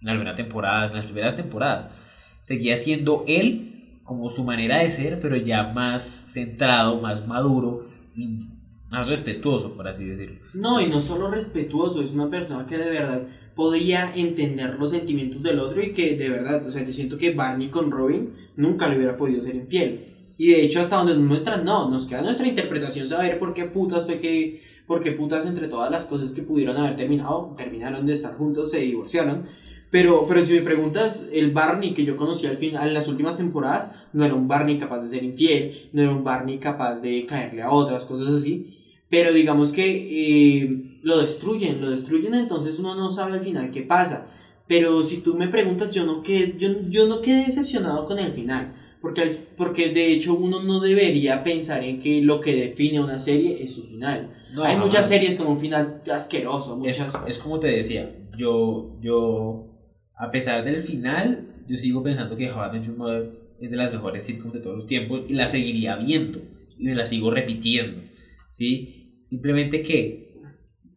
[0.00, 1.92] en la primera temporada, en las primeras temporadas.
[2.40, 6.02] Seguía siendo él como su manera de ser, pero ya más
[6.32, 7.86] centrado, más maduro
[8.90, 10.40] más respetuoso, por así decirlo.
[10.54, 13.22] No, y no solo respetuoso, es una persona que de verdad
[13.58, 17.32] podía entender los sentimientos del otro y que de verdad, o sea, yo siento que
[17.32, 19.98] Barney con Robin nunca le hubiera podido ser infiel.
[20.36, 23.64] Y de hecho, hasta donde nos muestran, no, nos queda nuestra interpretación saber por qué
[23.64, 28.06] putas fue que, por qué putas entre todas las cosas que pudieron haber terminado, terminaron
[28.06, 29.46] de estar juntos, se divorciaron.
[29.90, 33.38] Pero, pero si me preguntas, el Barney que yo conocí al final, en las últimas
[33.38, 37.26] temporadas, no era un Barney capaz de ser infiel, no era un Barney capaz de
[37.26, 38.76] caerle a otras cosas así.
[39.10, 43.82] Pero digamos que eh, lo destruyen, lo destruyen, entonces uno no sabe al final qué
[43.82, 44.26] pasa.
[44.66, 48.32] Pero si tú me preguntas, yo no quedé, yo, yo no quedé decepcionado con el
[48.32, 48.74] final.
[49.00, 53.18] Porque, al- porque de hecho uno no debería pensar en que lo que define una
[53.18, 54.34] serie es su final.
[54.52, 57.14] No, Hay muchas series con un final asqueroso, Es, muchas...
[57.28, 59.66] es como te decía, yo, yo,
[60.16, 63.30] a pesar del final, yo sigo pensando que How I Mother
[63.60, 66.40] es de las mejores sitcoms de todos los tiempos y la seguiría viendo
[66.76, 68.00] y me la sigo repitiendo,
[68.54, 69.22] ¿sí?
[69.26, 70.27] Simplemente que,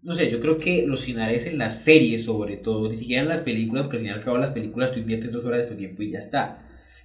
[0.02, 3.28] no sé, yo creo que los finales en las series sobre todo, ni siquiera en
[3.30, 5.68] las películas, porque al final y al cabo las películas tú inviertes dos horas de
[5.68, 6.57] tu tiempo y ya está.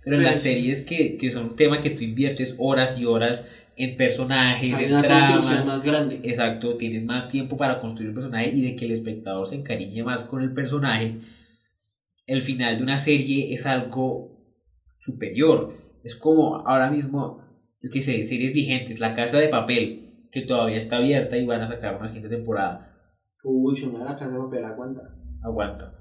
[0.02, 0.50] Pero en Pero las sí.
[0.50, 3.46] series que, que son un tema que tú inviertes horas y horas
[3.76, 6.20] en personajes, Hay en una tramas, más grande.
[6.22, 10.02] Exacto, tienes más tiempo para construir un personaje y de que el espectador se encariñe
[10.02, 11.16] más con el personaje.
[12.26, 14.30] El final de una serie es algo
[15.00, 15.74] superior.
[16.02, 17.42] Es como ahora mismo,
[17.82, 21.62] yo qué sé, series vigentes, La Casa de Papel, que todavía está abierta y van
[21.62, 22.85] a sacar una siguiente temporada.
[23.48, 25.02] Uy, yo no la casa de papel aguanta.
[25.42, 25.92] Aguanta.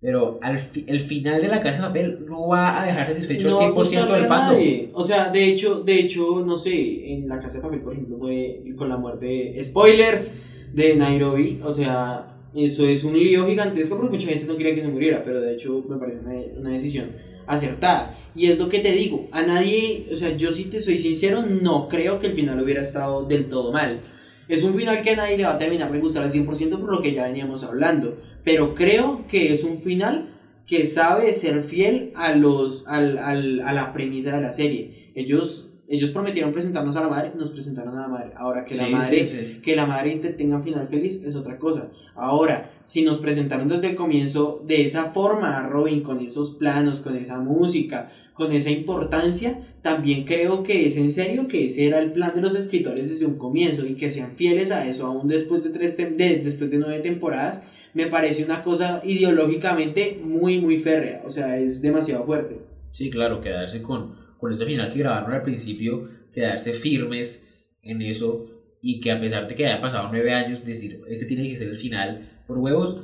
[0.00, 3.48] Pero al fi- el final de la casa de papel no va a dejar satisfecho
[3.50, 4.60] No al va a 100% gustarle del fandom.
[4.94, 8.18] O sea, de hecho, de hecho, no sé, en la casa de papel, por ejemplo,
[8.18, 10.30] fue con la muerte, spoilers,
[10.72, 14.80] de Nairobi, o sea, eso es un lío gigantesco porque mucha gente no quería que
[14.82, 17.10] se muriera, pero de hecho me parece una, una decisión
[17.46, 18.16] acertada.
[18.34, 21.42] Y es lo que te digo, a nadie, o sea, yo si te soy sincero,
[21.46, 24.00] no creo que el final hubiera estado del todo mal.
[24.48, 26.90] Es un final que a nadie le va a terminar de gustar al 100% por
[26.90, 30.30] lo que ya veníamos hablando, pero creo que es un final
[30.66, 35.10] que sabe ser fiel a los al, al- a la premisa de la serie.
[35.14, 38.32] Ellos ellos prometieron presentarnos a la madre, nos presentaron a la madre.
[38.36, 39.60] Ahora que la madre sí, sí.
[39.60, 41.90] que la madre te- tenga un final feliz es otra cosa.
[42.14, 47.00] Ahora, si nos presentaron desde el comienzo de esa forma a Robin, con esos planos,
[47.00, 51.98] con esa música, con esa importancia, también creo que es en serio que ese era
[51.98, 55.28] el plan de los escritores desde un comienzo y que sean fieles a eso aún
[55.28, 57.62] después de, tres de- después de nueve temporadas,
[57.94, 61.22] me parece una cosa ideológicamente muy, muy férrea.
[61.24, 62.58] O sea, es demasiado fuerte.
[62.92, 67.44] Sí, claro, quedarse con, con ese final que grabaron al principio, quedarse firmes
[67.82, 68.46] en eso
[68.80, 71.68] y que a pesar de que haya pasado nueve años, decir, este tiene que ser
[71.68, 73.00] el final por huevos,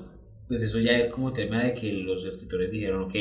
[0.49, 3.15] pues eso ya es como tema de que los escritores dijeron, ok,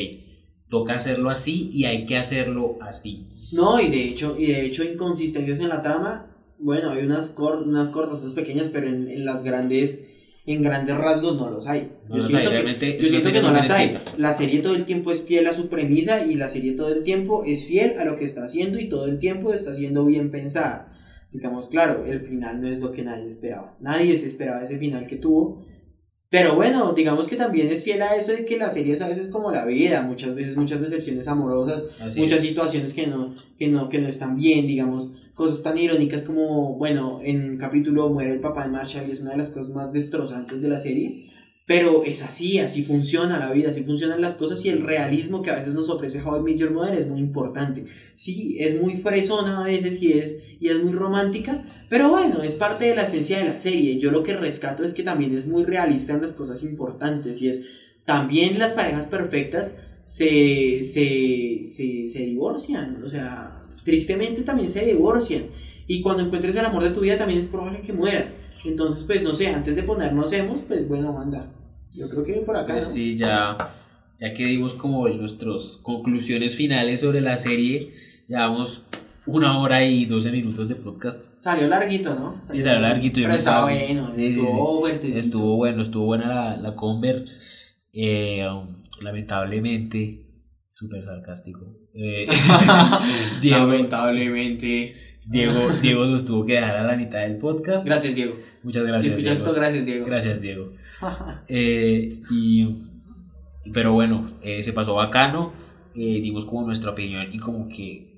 [0.69, 3.25] toca hacerlo así y hay que hacerlo así.
[3.51, 6.27] No, y de hecho, y de hecho inconsistencias en la trama,
[6.59, 10.03] bueno, hay unas, cor- unas cortas, unas pequeñas, pero en, en las grandes,
[10.45, 11.91] en grandes rasgos no los hay.
[12.07, 13.89] No yo siento hay, que, realmente yo siento que no las hay.
[13.89, 14.13] escrita.
[14.17, 17.03] La serie todo el tiempo es fiel a su premisa y la serie todo el
[17.03, 20.29] tiempo es fiel a lo que está haciendo y todo el tiempo está siendo bien
[20.29, 20.93] pensada.
[21.31, 23.75] Digamos, claro, el final no es lo que nadie esperaba.
[23.79, 25.65] Nadie se esperaba ese final que tuvo.
[26.29, 29.07] Pero bueno, digamos que también es fiel a eso de que la serie es a
[29.07, 32.43] veces como la vida, muchas veces muchas decepciones amorosas, Así muchas es.
[32.49, 37.19] situaciones que no, que no, que no están bien, digamos, cosas tan irónicas como, bueno,
[37.23, 39.91] en un capítulo muere el papá de Marshall y es una de las cosas más
[39.91, 41.29] destrozantes de la serie,
[41.65, 45.51] pero es así, así funciona la vida, así funcionan las cosas y el realismo que
[45.51, 47.85] a veces nos ofrece How I Met Your Mother es muy importante.
[48.15, 52.53] Sí, es muy fresona a veces y es, y es muy romántica, pero bueno, es
[52.53, 53.97] parte de la esencia de la serie.
[53.97, 57.49] Yo lo que rescato es que también es muy realista en las cosas importantes y
[57.49, 57.61] es
[58.05, 65.43] también las parejas perfectas se, se, se, se divorcian, o sea, tristemente también se divorcian.
[65.87, 68.31] Y cuando encuentres el amor de tu vida también es probable que muera.
[68.65, 71.51] Entonces, pues no sé, antes de ponernos hemos, pues bueno, manda.
[71.93, 72.73] Yo creo que por acá.
[72.73, 72.93] Pues ¿no?
[72.93, 73.57] sí, ya,
[74.19, 77.93] ya que dimos como nuestras conclusiones finales sobre la serie,
[78.27, 78.83] llevamos
[79.31, 81.23] una hora y 12 minutos de podcast.
[81.37, 82.41] Salió larguito, ¿no?
[82.51, 84.87] Sí, salió larguito, yo Pero estaba bueno, Sí, sí, estuvo.
[84.87, 87.25] Estuvo bueno, estuvo buena la, la conver.
[87.93, 90.25] Eh, um, lamentablemente,
[90.73, 91.77] súper sarcástico.
[91.93, 92.27] Eh,
[93.41, 94.95] Diego, Lamentablemente.
[95.25, 97.85] Diego, Diego nos tuvo que dejar a la mitad del podcast.
[97.85, 98.35] Gracias, Diego.
[98.63, 99.13] Muchas si gracias.
[99.13, 99.49] escuchas Diego.
[99.49, 100.05] esto, gracias, Diego.
[100.05, 100.73] Gracias, Diego.
[101.47, 102.67] Eh, y,
[103.71, 105.53] pero bueno, se pasó bacano.
[105.93, 108.08] dimos como nuestra opinión y como que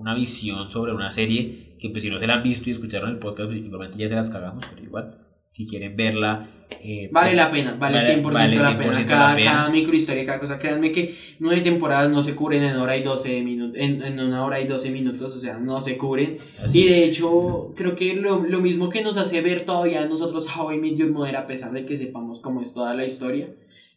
[0.00, 3.10] una visión sobre una serie que pues si no se la han visto y escucharon
[3.10, 6.48] el podcast, pues, igualmente ya se las cagamos, pero igual, si quieren verla...
[6.82, 8.92] eh, Vale pues, la pena, vale, vale- 100% vale la 100% pena.
[9.00, 9.52] la Cada, pena.
[9.52, 10.58] cada microhistoria, cada cosa.
[10.58, 14.44] Créanme que nueve temporadas no se cubren en hora y 12 minutos, en, en una
[14.44, 16.38] hora y 12 minutos, o sea, no se cubren.
[16.62, 17.08] así Y de es.
[17.08, 20.78] hecho, creo que lo, lo mismo que nos hace ver todavía a nosotros How I
[20.78, 23.48] Met Your Mother, a pesar de que sepamos cómo es toda la historia,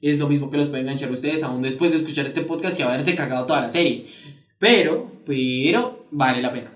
[0.02, 2.84] es lo mismo que los puede enganchar ustedes aún después de escuchar este podcast y
[2.84, 4.08] haberse cagado toda la serie.
[4.64, 6.72] Pero, pero, vale la pena.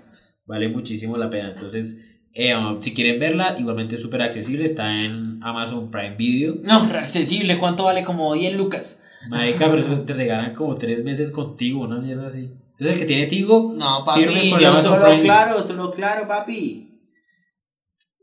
[0.45, 1.53] Vale muchísimo la pena.
[1.53, 4.65] Entonces, eh, um, si quieren verla, igualmente es súper accesible.
[4.65, 6.55] Está en Amazon Prime Video.
[6.63, 8.03] No, accesible, ¿cuánto vale?
[8.03, 9.01] Como 10 lucas.
[9.29, 12.51] Marica, pero eso te regalan como tres meses contigo, una mierda así.
[12.71, 14.25] Entonces, el que tiene Tigo, No, papi,
[14.59, 15.23] yo Amazon solo Prime.
[15.23, 16.89] claro, solo claro, papi.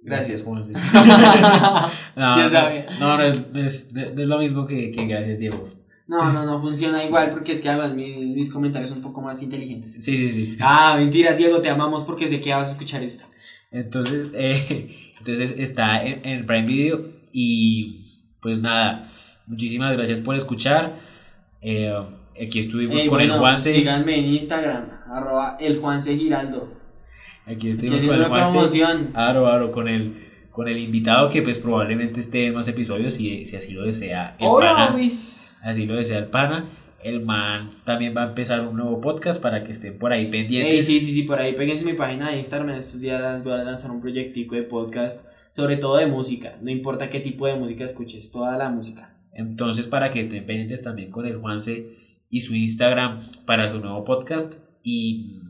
[0.03, 0.43] Gracias.
[0.43, 0.75] ¿cómo así?
[2.17, 2.87] no, Ya sabía.
[3.01, 5.67] no, no, es, es- es lo mismo que, que gracias, Diego.
[6.07, 9.43] No, no, funciona igual porque es que además mis, mis comentarios son un poco más
[9.43, 9.95] inteligentes.
[9.95, 10.57] Sí, sí, sí.
[10.61, 13.25] Ah, mentira, Diego, te amamos porque sé que vas a escuchar esto.
[13.71, 18.05] Entonces, eh, entonces está en, en Prime Video y
[18.41, 19.11] pues nada,
[19.47, 20.99] muchísimas gracias por escuchar.
[21.63, 21.93] Eh,
[22.41, 23.75] aquí estuvimos con bueno, el Juanse.
[23.75, 26.71] síganme en Instagram, arroba el Juanse Giraldo.
[27.47, 28.53] Aquí estuvimos con el Juanse.
[28.53, 29.11] promoción.
[29.15, 33.47] Aro, aro, con el, con el invitado que pues probablemente esté en más episodios si,
[33.47, 34.51] si así lo desea el pana.
[34.51, 35.44] Hola, Luis.
[35.65, 36.71] Así lo desea el pana.
[37.03, 40.73] El man también va a empezar un nuevo podcast para que estén por ahí pendientes.
[40.73, 42.71] Ey, sí, sí, sí, por ahí péguense mi página de Instagram.
[42.71, 46.57] En estos días voy a lanzar un proyectico de podcast, sobre todo de música.
[46.63, 49.17] No importa qué tipo de música escuches, toda la música.
[49.33, 51.97] Entonces, para que estén pendientes también con el Juanse
[52.31, 54.55] y su Instagram para su nuevo podcast.
[54.83, 55.41] Y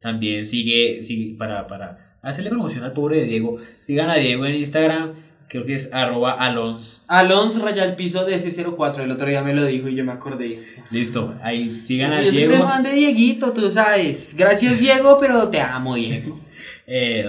[0.00, 3.58] también sigue, sigue para, para hacerle promoción al pobre Diego.
[3.80, 5.14] Sigan a Diego en Instagram,
[5.52, 7.04] creo que es arroba alons.
[7.08, 10.12] Alons raya el piso de S04, el otro día me lo dijo y yo me
[10.12, 10.66] acordé.
[10.90, 12.70] Listo, ahí sigan a Yo siempre Diego.
[12.70, 14.34] fan de Dieguito, tú sabes.
[14.36, 16.40] Gracias Diego, pero te amo Diego.
[16.84, 17.24] Eh,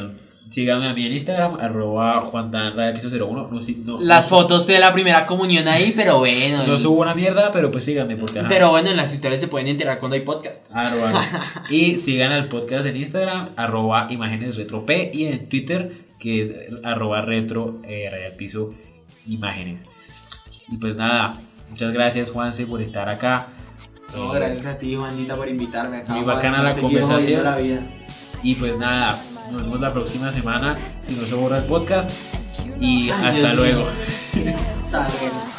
[0.50, 3.50] síganme a mí en Instagram, arroba juantanra de piso 01.
[3.52, 6.66] No, si- no, Las no, fotos de la primera comunión ahí, pero bueno.
[6.66, 8.48] No subo una mierda, pero pues síganme porque ajá.
[8.50, 10.66] Pero bueno, en las historias se pueden enterar cuando hay podcast.
[10.74, 11.20] Arroba, no.
[11.70, 16.52] Y sigan al podcast en Instagram, arroba imágenes retro P y en Twitter, que es
[16.86, 18.74] arroba retro eh, raya piso
[19.28, 19.86] imágenes.
[20.70, 21.38] Y pues nada,
[21.70, 23.50] muchas gracias Juanse por estar acá.
[24.16, 25.98] No, Eh, gracias a ti, Juanita, por invitarme.
[25.98, 27.44] Acá Muy bacana la conversación.
[27.44, 27.82] La vida.
[28.42, 29.22] Y pues nada,
[29.52, 32.10] nos vemos la próxima semana si no se borra el podcast.
[32.80, 33.90] Y Ay, hasta Dios luego.
[34.78, 35.53] Hasta luego.